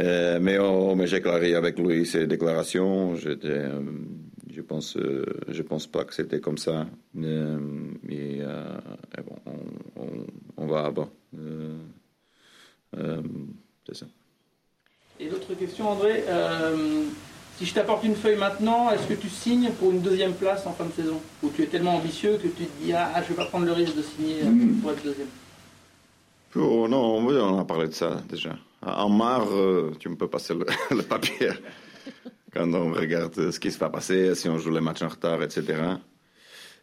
Euh, 0.00 0.38
mais 0.40 0.58
oh, 0.58 0.94
mais 0.94 1.06
j'ai 1.06 1.20
claré 1.20 1.54
avec 1.54 1.78
Louis 1.78 2.06
ces 2.06 2.26
déclarations. 2.26 3.14
Euh, 3.26 3.80
je 4.52 4.60
pense, 4.60 4.96
euh, 4.96 5.24
je 5.48 5.62
pense 5.62 5.86
pas 5.86 6.04
que 6.04 6.14
c'était 6.14 6.40
comme 6.40 6.58
ça. 6.58 6.86
Euh, 7.18 7.58
et, 8.08 8.38
et 8.38 9.22
bon, 9.26 9.36
on, 9.46 10.02
on, 10.02 10.26
on, 10.56 10.66
va 10.66 10.90
bon. 10.90 11.08
c'est 13.86 13.94
ça. 13.94 14.06
Et 15.18 15.28
l'autre 15.28 15.54
question, 15.54 15.88
André. 15.88 16.24
Si 17.58 17.66
je 17.66 17.74
t'apporte 17.74 18.02
une 18.02 18.16
feuille 18.16 18.38
maintenant, 18.38 18.90
est-ce 18.90 19.06
que 19.06 19.14
tu 19.14 19.28
signes 19.28 19.70
pour 19.72 19.92
une 19.92 20.00
deuxième 20.00 20.32
place 20.32 20.66
en 20.66 20.72
fin 20.72 20.86
de 20.86 20.92
saison? 20.92 21.20
Ou 21.42 21.50
tu 21.50 21.62
es 21.62 21.66
tellement 21.66 21.96
ambitieux 21.96 22.38
que 22.38 22.48
tu 22.48 22.64
te 22.64 22.82
dis 22.82 22.92
Ah, 22.94 23.12
je 23.16 23.24
ne 23.24 23.28
vais 23.28 23.34
pas 23.34 23.44
prendre 23.44 23.66
le 23.66 23.72
risque 23.72 23.94
de 23.94 24.02
signer 24.02 24.42
mmh. 24.42 24.80
pour 24.80 24.92
être 24.92 25.04
deuxième? 25.04 25.28
Oh, 26.56 26.88
Non, 26.88 27.18
on 27.18 27.58
a 27.58 27.64
parlé 27.64 27.88
de 27.88 27.92
ça 27.92 28.22
déjà. 28.28 28.56
En 28.80 29.10
marre, 29.10 29.48
tu 30.00 30.08
me 30.08 30.16
peux 30.16 30.28
passer 30.28 30.54
le, 30.54 30.64
le 30.96 31.02
papier 31.02 31.50
quand 32.52 32.72
on 32.74 32.92
regarde 32.92 33.50
ce 33.50 33.58
qui 33.58 33.70
se 33.70 33.78
va 33.78 33.90
passer, 33.90 34.34
si 34.34 34.48
on 34.48 34.58
joue 34.58 34.70
les 34.70 34.80
matchs 34.80 35.02
en 35.02 35.08
retard, 35.08 35.42
etc. 35.42 35.96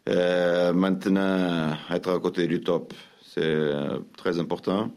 Euh, 0.08 0.72
maintenant, 0.72 1.76
être 1.90 2.10
à 2.10 2.18
côté 2.18 2.46
du 2.46 2.60
top, 2.60 2.94
c'est 3.22 3.72
très 4.16 4.38
important. 4.38 4.90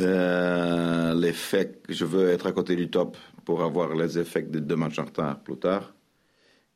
Euh, 0.00 1.14
l'effet 1.14 1.80
je 1.88 2.04
veux 2.04 2.30
être 2.30 2.48
à 2.48 2.52
côté 2.52 2.74
du 2.74 2.90
top 2.90 3.16
pour 3.44 3.62
avoir 3.62 3.94
les 3.94 4.18
effets 4.18 4.42
des 4.42 4.60
deux 4.60 4.74
matchs 4.74 4.98
en 4.98 5.04
retard 5.04 5.38
plus 5.40 5.56
tard. 5.56 5.94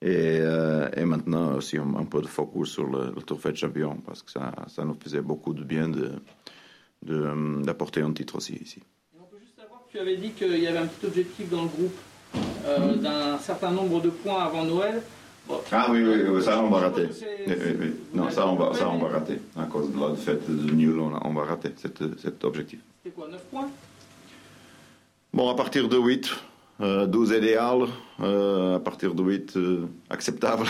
Et, 0.01 0.39
euh, 0.41 0.89
maintenant 1.05 1.57
aussi 1.57 1.77
un, 1.79 2.05
peu 2.05 2.21
de 2.23 2.29
focus 2.29 2.71
sur 2.71 2.87
le, 2.87 3.13
le 3.13 3.23
trophée 3.23 3.51
de 3.51 3.57
champion 3.57 3.97
parce 4.07 4.23
que 4.23 4.31
ça, 4.31 4.53
ça 4.69 4.85
nous 4.85 4.95
faisait 4.95 5.23
beaucoup 5.23 5.53
de 5.53 5.65
bien 5.65 5.91
d'apporter 7.03 8.03
un 8.03 8.13
titre 8.13 8.37
aussi 8.37 8.55
ici. 8.55 8.81
On 9.19 9.25
peut 9.25 9.39
juste 9.41 9.59
savoir 9.59 9.85
que 9.87 9.91
tu 9.91 9.99
avais 9.99 10.17
dit 10.17 10.31
qu'il 10.31 10.57
y 10.59 10.69
avait 10.69 10.79
un 10.79 10.87
petit 10.87 11.07
objectif 11.07 11.51
dans 11.51 11.63
le 11.63 11.69
groupe 11.69 11.97
euh, 12.69 12.95
d'un 12.97 13.39
certain 13.39 13.71
nombre 13.71 14.01
de 14.01 14.11
points 14.11 14.43
avant 14.45 14.65
Noël. 14.65 15.03
Bon, 15.47 15.61
ah 15.73 15.87
oui, 15.91 16.03
oui, 16.05 16.23
oui, 16.29 16.43
ça 16.43 16.63
on 16.63 16.69
va 16.69 16.81
rater. 16.81 17.09
Oui, 17.47 17.55
oui, 17.81 17.93
non, 18.13 18.31
ça 18.31 18.47
on 18.47 18.55
va, 18.57 18.75
ça 18.75 18.89
on 18.89 18.99
va 18.99 19.09
rater. 19.09 19.41
À 19.59 19.65
cause 19.65 19.91
de 19.91 19.99
la 19.99 20.11
défaite 20.11 20.49
de 20.49 20.73
nul, 20.73 20.99
on, 21.01 21.13
on 21.25 21.33
va 21.33 21.45
rater 21.45 21.71
cet, 21.77 22.03
cet 22.21 22.45
objectif. 22.45 22.81
C'était 23.03 23.15
quoi, 23.15 23.29
9 23.29 23.41
points? 23.51 23.69
Bon, 25.33 25.49
à 25.51 25.55
partir 25.55 25.89
de 25.89 25.97
8, 25.97 26.31
euh, 26.81 27.07
12 27.07 27.31
idéal, 27.33 27.87
euh, 28.21 28.77
à 28.77 28.81
partir 28.81 29.15
de 29.15 29.23
8, 29.23 29.57
euh, 29.57 29.87
acceptable. 30.11 30.67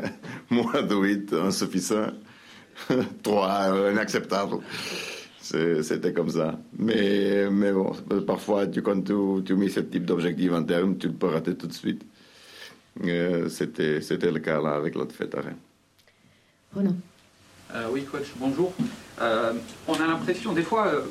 Moins 0.50 0.82
de 0.82 0.94
8, 0.94 1.32
insuffisant. 1.32 2.06
3, 3.22 3.90
inacceptable. 3.92 4.58
C'était 5.82 6.12
comme 6.12 6.30
ça. 6.30 6.58
Mais, 6.78 7.48
mais 7.50 7.72
bon, 7.72 7.92
parfois, 8.26 8.66
tu, 8.66 8.82
quand 8.82 9.02
tu, 9.02 9.14
tu 9.44 9.54
mets 9.56 9.68
ce 9.68 9.80
type 9.80 10.04
d'objectif 10.04 10.52
en 10.52 10.62
terme, 10.62 10.96
tu 10.96 11.10
peux 11.10 11.26
rater 11.26 11.56
tout 11.56 11.66
de 11.66 11.72
suite. 11.72 12.02
Euh, 13.04 13.48
C'était 13.48 14.30
le 14.30 14.38
cas 14.38 14.60
là 14.60 14.74
avec 14.74 14.94
l'autre 14.94 15.14
fête 15.14 15.34
à 15.34 15.40
Rennes. 15.40 15.56
Renaud. 16.74 16.94
Euh, 17.74 17.88
oui, 17.92 18.04
coach, 18.04 18.32
bonjour. 18.36 18.72
Euh, 19.20 19.52
on 19.88 19.94
a 19.94 20.06
l'impression, 20.06 20.52
des 20.52 20.62
fois, 20.62 20.86
euh, 20.88 21.02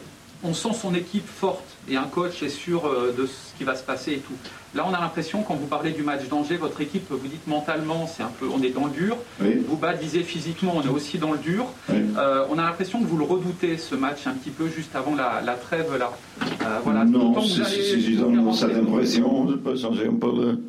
on 0.44 0.54
sent 0.54 0.74
son 0.74 0.94
équipe 0.96 1.28
forte 1.28 1.66
et 1.90 1.98
un 1.98 2.04
coach 2.04 2.42
est 2.44 2.50
sûr 2.50 2.86
euh, 2.86 3.14
de 3.18 3.26
ce 3.26 3.58
qui 3.58 3.64
va 3.64 3.76
se 3.76 3.84
passer 3.84 4.14
et 4.14 4.18
tout. 4.20 4.34
Là, 4.76 4.86
on 4.88 4.94
a 4.94 5.00
l'impression, 5.00 5.42
quand 5.42 5.56
vous 5.56 5.66
parlez 5.66 5.92
du 5.92 6.04
match 6.04 6.28
d'Angers, 6.30 6.58
votre 6.58 6.80
équipe, 6.80 7.08
vous 7.10 7.28
dites 7.28 7.48
mentalement, 7.48 8.08
c'est 8.08 8.24
un 8.24 8.32
peu, 8.40 8.46
on 8.54 8.62
est 8.62 8.70
dans 8.70 8.86
le 8.86 8.92
dur. 8.92 9.18
Oui. 9.42 9.56
Bouba 9.68 9.94
disait 9.94 10.22
physiquement, 10.22 10.74
on 10.78 10.82
est 10.84 10.90
aussi 10.90 11.18
dans 11.18 11.32
le 11.32 11.40
dur. 11.40 11.66
Oui. 11.90 11.96
Euh, 12.18 12.46
on 12.50 12.58
a 12.58 12.64
l'impression 12.64 13.00
que 13.02 13.06
vous 13.06 13.18
le 13.18 13.26
redoutez, 13.26 13.78
ce 13.78 13.96
match, 13.96 14.28
un 14.28 14.34
petit 14.34 14.52
peu 14.52 14.68
juste 14.70 14.96
avant 14.96 15.16
la, 15.16 15.42
la 15.44 15.56
trêve 15.56 15.98
là. 15.98 16.12
Euh, 16.42 16.80
voilà. 16.84 17.04
Non, 17.04 17.42
si, 17.42 17.62
allez, 17.62 17.70
si, 17.70 17.84
si 17.84 18.02
j'ai 18.02 18.18
cette 18.54 18.76
impression, 18.78 19.50
je 19.50 19.56
peux 19.56 19.76
changer 19.76 20.08
un 20.08 20.16
peu 20.16 20.60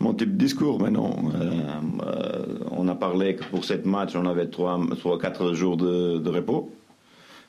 mon 0.00 0.14
type 0.14 0.36
de 0.36 0.44
discours, 0.44 0.80
mais 0.82 0.90
non. 0.90 1.14
Euh, 1.34 2.44
on 2.70 2.88
a 2.88 2.94
parlé 2.94 3.36
que 3.36 3.44
pour 3.44 3.64
cette 3.64 3.86
match, 3.86 4.16
on 4.16 4.26
avait 4.26 4.46
trois, 4.46 4.80
trois 4.98 5.18
quatre 5.18 5.52
jours 5.52 5.76
de, 5.76 6.18
de 6.18 6.30
repos 6.30 6.72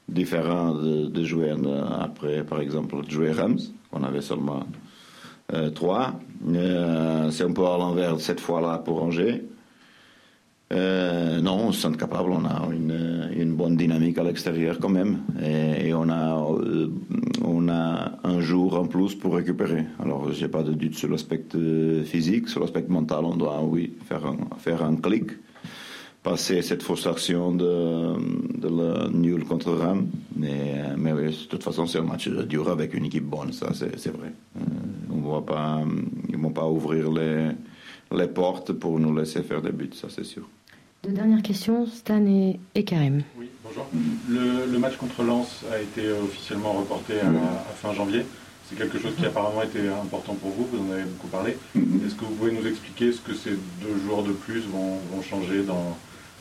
différent 0.07 0.73
de, 0.73 1.23
jouer 1.23 1.53
après, 1.99 2.43
par 2.43 2.61
exemple, 2.61 2.95
jouer 3.09 3.31
Rams. 3.31 3.59
On 3.91 4.03
avait 4.03 4.21
seulement 4.21 4.65
euh, 5.53 5.69
trois. 5.69 6.19
Euh, 6.47 7.31
c'est 7.31 7.43
un 7.43 7.51
peu 7.51 7.65
à 7.65 7.77
l'envers 7.77 8.19
cette 8.19 8.39
fois-là 8.39 8.79
pour 8.79 9.03
Angers. 9.03 9.43
Euh, 10.73 11.39
non, 11.39 11.67
on 11.67 11.71
se 11.71 11.81
sent 11.81 11.95
capable, 11.97 12.31
on 12.31 12.43
a 12.43 12.67
une, 12.73 13.53
bonne 13.55 13.77
dynamique 13.77 14.17
à 14.17 14.23
l'extérieur 14.23 14.77
quand 14.79 14.89
même, 14.89 15.19
et, 15.41 15.93
on, 15.93 16.09
a, 16.09 16.37
euh, 16.41 16.91
on 17.43 17.69
a 17.69 18.11
un 18.25 18.41
jour 18.41 18.77
en 18.77 18.85
plus 18.85 19.15
pour 19.15 19.35
récupérer. 19.35 19.85
Alors, 20.03 20.31
j'ai 20.33 20.49
pas 20.49 20.63
de 20.63 20.73
doute 20.73 20.95
sur 20.95 21.09
l'aspect 21.09 21.45
physique, 22.03 22.49
sur 22.49 22.59
l'aspect 22.59 22.83
mental, 22.89 23.23
on 23.23 23.37
doit, 23.37 23.63
oui, 23.63 23.93
faire 24.05 24.33
faire 24.57 24.83
un 24.83 24.97
clic 24.97 25.31
passer 26.29 26.61
cette 26.61 26.83
frustration 26.83 27.51
de, 27.53 27.71
de 28.63 28.67
le 28.67 29.09
nul 29.11 29.45
contre 29.45 29.71
Rennes. 29.71 30.07
Mais, 30.35 30.83
mais 30.97 31.13
oui, 31.13 31.27
de 31.27 31.47
toute 31.47 31.63
façon, 31.63 31.87
c'est 31.87 31.99
un 31.99 32.03
match 32.13 32.27
dur 32.27 32.69
avec 32.69 32.93
une 32.93 33.05
équipe 33.05 33.23
bonne, 33.23 33.53
ça 33.53 33.67
c'est 33.73 34.11
vrai. 34.11 34.31
Euh, 34.57 34.61
on 35.09 35.21
va 35.31 35.41
pas, 35.41 35.81
ils 36.27 36.37
ne 36.37 36.41
vont 36.41 36.51
pas 36.51 36.67
ouvrir 36.67 37.09
les, 37.11 37.49
les 38.11 38.27
portes 38.27 38.73
pour 38.73 38.99
nous 38.99 39.15
laisser 39.15 39.41
faire 39.41 39.61
des 39.61 39.71
buts, 39.71 39.89
ça 39.93 40.07
c'est 40.09 40.25
sûr. 40.25 40.43
Deux 41.03 41.11
dernières 41.11 41.41
questions, 41.43 41.85
Stan 41.85 42.25
et, 42.25 42.59
et 42.75 42.83
Karim. 42.83 43.21
Oui, 43.39 43.47
bonjour. 43.63 43.85
Le, 44.29 44.71
le 44.71 44.79
match 44.79 44.97
contre 44.97 45.23
Lens 45.23 45.63
a 45.71 45.79
été 45.81 46.11
officiellement 46.11 46.73
reporté 46.73 47.13
à, 47.21 47.29
à 47.29 47.73
fin 47.73 47.93
janvier. 47.93 48.25
C'est 48.67 48.77
quelque 48.77 48.99
chose 48.99 49.13
qui 49.17 49.25
apparemment 49.25 49.61
était 49.63 49.87
important 49.87 50.33
pour 50.33 50.49
vous, 50.49 50.67
vous 50.69 50.79
en 50.85 50.91
avez 50.91 51.03
beaucoup 51.03 51.29
parlé. 51.29 51.51
Est-ce 52.05 52.15
que 52.15 52.25
vous 52.25 52.35
pouvez 52.35 52.51
nous 52.51 52.67
expliquer 52.67 53.13
ce 53.13 53.21
que 53.21 53.33
ces 53.33 53.51
deux 53.51 53.97
jours 54.05 54.23
de 54.23 54.33
plus 54.33 54.63
vont, 54.67 54.97
vont 55.13 55.21
changer 55.21 55.63
dans, 55.63 55.95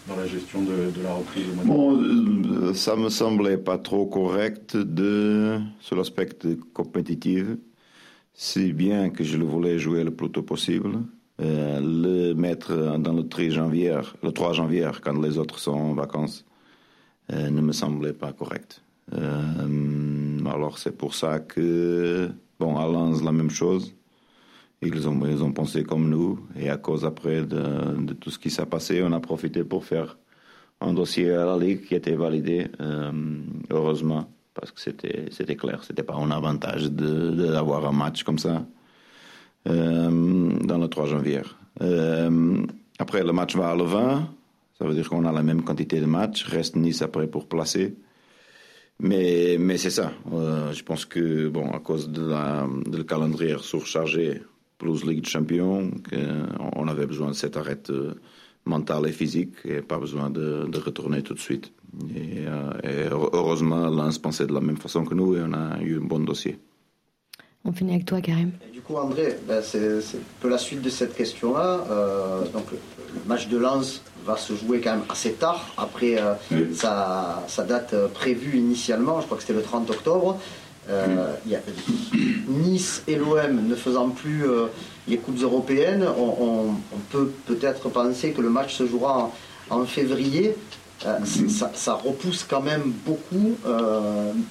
dans 0.08 0.16
la 0.16 0.26
gestion 0.26 0.62
de, 0.62 0.90
de 0.96 1.02
la 1.02 1.14
reprise 1.14 1.44
au 1.50 1.54
mois 1.54 1.64
de 1.64 1.68
Bon, 1.68 2.68
euh, 2.68 2.74
ça 2.74 2.96
me 2.96 3.08
semblait 3.08 3.58
pas 3.58 3.78
trop 3.78 4.06
correct 4.06 4.76
de, 4.76 5.58
sur 5.80 5.96
l'aspect 5.96 6.28
compétitif. 6.72 7.46
Si 8.34 8.72
bien 8.72 9.10
que 9.10 9.24
je 9.24 9.36
le 9.36 9.44
voulais 9.44 9.78
jouer 9.78 10.04
le 10.04 10.10
plus 10.10 10.30
tôt 10.30 10.42
possible. 10.42 10.98
Euh, 11.40 11.80
le 11.80 12.34
mettre 12.34 12.98
dans 12.98 13.12
le 13.12 13.28
3 13.28 13.50
janvier, 13.50 13.98
le 14.22 14.32
3 14.32 14.54
janvier, 14.54 14.88
quand 15.02 15.20
les 15.20 15.36
autres 15.36 15.58
sont 15.58 15.72
en 15.72 15.92
vacances, 15.92 16.46
euh, 17.32 17.50
ne 17.50 17.60
me 17.60 17.72
semblait 17.72 18.14
pas 18.14 18.32
correct. 18.32 18.82
Euh, 19.12 20.46
alors 20.46 20.78
c'est 20.78 20.96
pour 20.96 21.14
ça 21.14 21.38
que, 21.40 22.30
bon, 22.58 22.78
à 22.78 22.86
Lens, 22.86 23.22
la 23.22 23.32
même 23.32 23.50
chose. 23.50 23.94
Ils 24.82 25.08
ont, 25.08 25.18
ils 25.26 25.42
ont 25.42 25.52
pensé 25.52 25.84
comme 25.84 26.08
nous. 26.08 26.38
Et 26.58 26.68
à 26.68 26.76
cause 26.76 27.04
après 27.04 27.42
de, 27.42 28.12
tout 28.14 28.30
ce 28.30 28.38
qui 28.38 28.50
s'est 28.50 28.66
passé, 28.66 29.02
on 29.02 29.12
a 29.12 29.20
profité 29.20 29.64
pour 29.64 29.84
faire 29.84 30.18
un 30.80 30.92
dossier 30.92 31.32
à 31.32 31.46
la 31.46 31.56
Ligue 31.56 31.86
qui 31.86 31.94
était 31.94 32.14
validé, 32.14 32.68
euh, 32.80 33.10
heureusement, 33.70 34.30
parce 34.52 34.70
que 34.70 34.80
c'était, 34.80 35.26
c'était 35.30 35.56
clair, 35.56 35.82
c'était 35.84 36.02
pas 36.02 36.14
un 36.14 36.30
avantage 36.30 36.90
de, 36.90 37.30
d'avoir 37.30 37.86
un 37.86 37.92
match 37.92 38.24
comme 38.24 38.38
ça 38.38 38.66
euh, 39.68 40.50
dans 40.64 40.76
le 40.76 40.88
3 40.88 41.06
janvier. 41.06 41.40
Euh, 41.80 42.62
après, 42.98 43.24
le 43.24 43.32
match 43.32 43.56
va 43.56 43.70
à 43.70 43.76
le 43.76 43.84
20, 43.84 44.28
ça 44.78 44.84
veut 44.84 44.94
dire 44.94 45.08
qu'on 45.08 45.24
a 45.24 45.32
la 45.32 45.42
même 45.42 45.62
quantité 45.62 45.98
de 45.98 46.06
matchs, 46.06 46.44
reste 46.44 46.76
Nice 46.76 47.00
après 47.00 47.26
pour 47.26 47.48
placer. 47.48 47.96
Mais, 48.98 49.56
mais 49.58 49.76
c'est 49.76 49.90
ça. 49.90 50.12
Je 50.30 50.82
pense 50.82 51.04
que, 51.04 51.48
bon, 51.48 51.70
à 51.70 51.80
cause 51.80 52.08
de, 52.10 52.22
de 52.90 52.96
le 52.96 53.04
calendrier 53.04 53.56
surchargé, 53.60 54.40
plus 54.78 55.04
Ligue 55.04 55.22
de 55.22 55.26
Champions, 55.26 55.90
que 56.10 56.16
on 56.76 56.88
avait 56.88 57.06
besoin 57.06 57.28
de 57.28 57.34
cet 57.34 57.56
arrêt 57.56 57.78
euh, 57.90 58.14
mental 58.66 59.06
et 59.06 59.12
physique 59.12 59.54
et 59.64 59.80
pas 59.80 59.98
besoin 59.98 60.30
de, 60.30 60.66
de 60.66 60.78
retourner 60.78 61.22
tout 61.22 61.34
de 61.34 61.38
suite. 61.38 61.72
Et, 62.14 62.46
euh, 62.46 62.72
et 62.82 63.08
heureusement, 63.10 63.88
Lens 63.88 64.18
pensait 64.18 64.46
de 64.46 64.52
la 64.52 64.60
même 64.60 64.76
façon 64.76 65.04
que 65.04 65.14
nous 65.14 65.34
et 65.36 65.40
on 65.42 65.52
a 65.52 65.80
eu 65.80 65.96
un 65.98 66.04
bon 66.04 66.20
dossier. 66.20 66.58
On 67.64 67.72
finit 67.72 67.94
avec 67.94 68.04
toi, 68.04 68.20
Karim. 68.20 68.52
Et 68.68 68.72
du 68.72 68.80
coup, 68.80 68.96
André, 68.96 69.36
ben, 69.48 69.60
c'est 69.60 69.98
un 69.98 70.20
peu 70.40 70.48
la 70.48 70.58
suite 70.58 70.82
de 70.82 70.90
cette 70.90 71.16
question-là. 71.16 71.84
Euh, 71.90 72.44
donc, 72.52 72.70
le, 72.70 72.78
match 73.26 73.48
de 73.48 73.56
Lens 73.56 74.02
va 74.24 74.36
se 74.36 74.54
jouer 74.54 74.80
quand 74.80 74.92
même 74.92 75.04
assez 75.08 75.32
tard, 75.32 75.72
après 75.76 76.16
euh, 76.20 76.34
sa, 76.74 77.42
sa 77.48 77.64
date 77.64 77.94
prévue 78.12 78.58
initialement, 78.58 79.20
je 79.20 79.26
crois 79.26 79.38
que 79.38 79.42
c'était 79.42 79.58
le 79.58 79.62
30 79.62 79.90
octobre. 79.90 80.38
Euh, 80.88 81.34
il 81.44 81.52
y 81.52 81.56
a, 81.56 81.60
nice 82.48 83.02
et 83.08 83.16
l'OM 83.16 83.66
ne 83.68 83.74
faisant 83.74 84.08
plus 84.10 84.44
euh, 84.48 84.66
les 85.08 85.16
coupes 85.18 85.40
européennes, 85.42 86.06
on, 86.16 86.22
on- 86.44 86.70
on 86.94 86.98
peut 87.10 87.32
peut-être 87.46 87.88
penser 87.88 88.30
que 88.30 88.40
le 88.40 88.50
match 88.50 88.74
se 88.76 88.86
jouera 88.86 89.30
en, 89.70 89.80
en 89.80 89.84
février. 89.84 90.56
Euh, 91.04 91.18
ça, 91.48 91.70
ça 91.74 91.94
repousse 91.94 92.46
quand 92.48 92.62
même 92.62 92.92
beaucoup. 93.04 93.56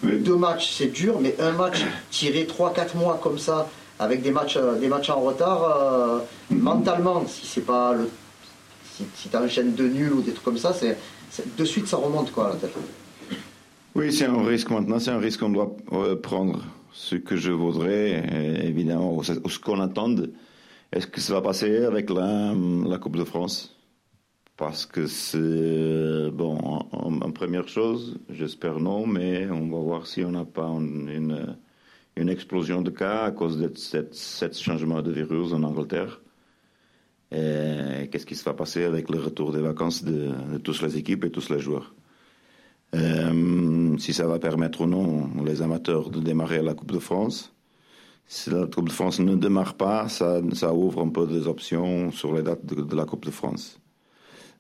Deux 0.04 0.36
matchs, 0.36 0.74
c'est 0.78 0.88
dur, 0.92 1.20
mais 1.22 1.36
un 1.40 1.52
match 1.54 1.84
tiré 2.12 2.46
3-4 2.46 2.96
mois 2.98 3.20
comme 3.22 3.40
ça, 3.40 3.68
avec 3.98 4.22
des 4.22 4.32
matchs, 4.32 4.58
des 4.80 4.88
matchs 4.90 5.10
en 5.10 5.22
retard, 5.22 6.22
mentalement, 6.50 7.24
si 7.28 7.46
c'est 7.48 7.62
pas 7.66 7.94
le. 7.94 8.10
Si, 8.96 9.04
si 9.16 9.30
tu 9.30 9.36
enchaînes 9.38 9.72
deux 9.74 9.88
nuls 9.90 10.14
ou 10.14 10.22
des 10.22 10.32
trucs 10.34 10.46
comme 10.46 10.58
ça, 10.58 10.74
c'est, 10.74 10.98
c'est- 11.32 11.56
de 11.58 11.66
suite 11.66 11.88
ça 11.88 11.98
remonte 11.98 12.32
quoi 12.32 12.48
à 12.48 12.50
la 12.50 12.56
tête. 12.56 12.74
Oui, 13.96 14.12
c'est 14.12 14.26
un 14.26 14.44
risque 14.44 14.72
maintenant, 14.72 15.00
c'est 15.00 15.12
un 15.12 15.20
risque 15.20 15.40
qu'on 15.40 15.52
doit 15.52 15.74
euh, 15.94 16.18
prendre. 16.18 16.66
Ce 16.92 17.16
que 17.16 17.38
je 17.38 17.52
voudrais, 17.52 18.24
euh, 18.30 18.62
évidemment, 18.64 19.16
ou 19.16 19.24
ce 19.24 19.34
ce 19.48 19.58
qu'on 19.60 19.80
attend, 19.80 20.14
est-ce 20.92 21.08
que 21.08 21.22
ça 21.22 21.34
va 21.34 21.42
passer 21.42 21.78
avec 21.86 22.10
la, 22.10 22.54
Coupe 23.00 23.16
de 23.16 23.24
France? 23.24 23.78
Parce 24.58 24.86
que 24.86 25.08
c'est, 25.08 26.30
bon, 26.32 26.58
en, 26.92 27.32
première 27.32 27.70
chose, 27.70 28.20
j'espère 28.30 28.80
non, 28.80 29.08
mais 29.08 29.50
on 29.50 29.70
va 29.70 29.80
voir 29.80 30.08
si 30.08 30.26
on 30.26 30.32
n'a 30.32 30.46
pas 30.46 30.68
une, 30.68 31.56
explosion 32.30 32.82
de 32.82 32.92
cas 32.92 33.24
à 33.24 33.32
cause 33.32 33.58
de 33.58 33.72
cette 33.76 34.58
changement 34.58 35.02
de 35.02 35.12
virus 35.12 35.54
en 35.54 35.64
Angleterre. 35.64 36.20
Et 37.32 38.10
Qu'est-ce 38.12 38.26
qui 38.26 38.36
se 38.36 38.44
va 38.44 38.54
passer 38.54 38.84
avec 38.84 39.10
le 39.10 39.20
retour 39.20 39.54
des 39.54 39.62
vacances 39.62 40.04
de, 40.04 40.32
toutes 40.64 40.82
les 40.82 40.98
équipes 40.98 41.24
et 41.26 41.32
tous 41.32 41.50
les 41.50 41.60
joueurs? 41.60 41.94
euh, 41.94 42.05
si 43.98 44.14
ça 44.14 44.28
va 44.28 44.40
permettre 44.40 44.82
ou 44.82 44.88
non 44.88 45.30
les 45.44 45.62
amateurs 45.62 46.10
de 46.10 46.20
démarrer 46.20 46.62
la 46.62 46.74
Coupe 46.74 46.92
de 46.92 47.00
France. 47.00 47.56
Si 48.28 48.50
la 48.50 48.66
Coupe 48.66 48.90
de 48.90 48.94
France 48.94 49.20
ne 49.20 49.36
démarre 49.36 49.76
pas, 49.76 50.10
ça, 50.10 50.42
ouvre 50.74 51.02
un 51.02 51.10
peu 51.10 51.28
des 51.28 51.48
options 51.48 52.12
sur 52.12 52.34
les 52.34 52.42
dates 52.42 52.66
de, 52.66 52.96
la 52.96 53.06
Coupe 53.06 53.26
de 53.26 53.32
France. 53.32 53.80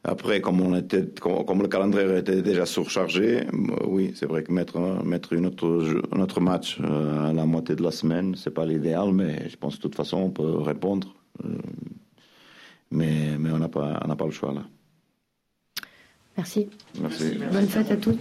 Après, 0.03 0.39
comme, 0.39 0.71
le 0.71 1.67
calendrier 1.67 2.19
était 2.19 2.43
déjà 2.43 2.67
surchargé, 2.67 3.47
euh, 3.47 3.87
oui, 3.87 4.11
c'est 4.13 4.27
vrai 4.27 4.43
que 4.43 4.51
mettre, 4.51 5.33
une 5.33 5.47
autre, 5.47 6.05
un 6.11 6.21
autre 6.21 6.41
match 6.41 6.77
euh, 6.79 7.29
à 7.29 7.33
la 7.33 7.47
moitié 7.47 7.75
de 7.75 7.81
la 7.81 7.89
semaine, 7.89 8.35
c'est 8.35 8.53
pas 8.53 8.67
l'idéal, 8.67 9.11
mais 9.13 9.49
je 9.49 9.57
pense 9.57 9.73
que 9.73 9.79
de 9.79 9.81
toute 9.83 9.95
façon, 9.95 10.17
on 10.17 10.29
peut 10.29 10.59
répondre. 10.59 11.15
Euh, 11.43 11.57
mais, 12.91 13.35
on 13.51 13.57
n'a 13.57 13.67
pas 13.67 14.25
le 14.25 14.31
choix 14.31 14.53
là. 14.53 14.61
Merci. 16.37 16.69
Merci. 16.99 17.39
Bonne 17.51 17.67
fête 17.67 17.91
à 17.91 17.97
tous. 17.97 18.17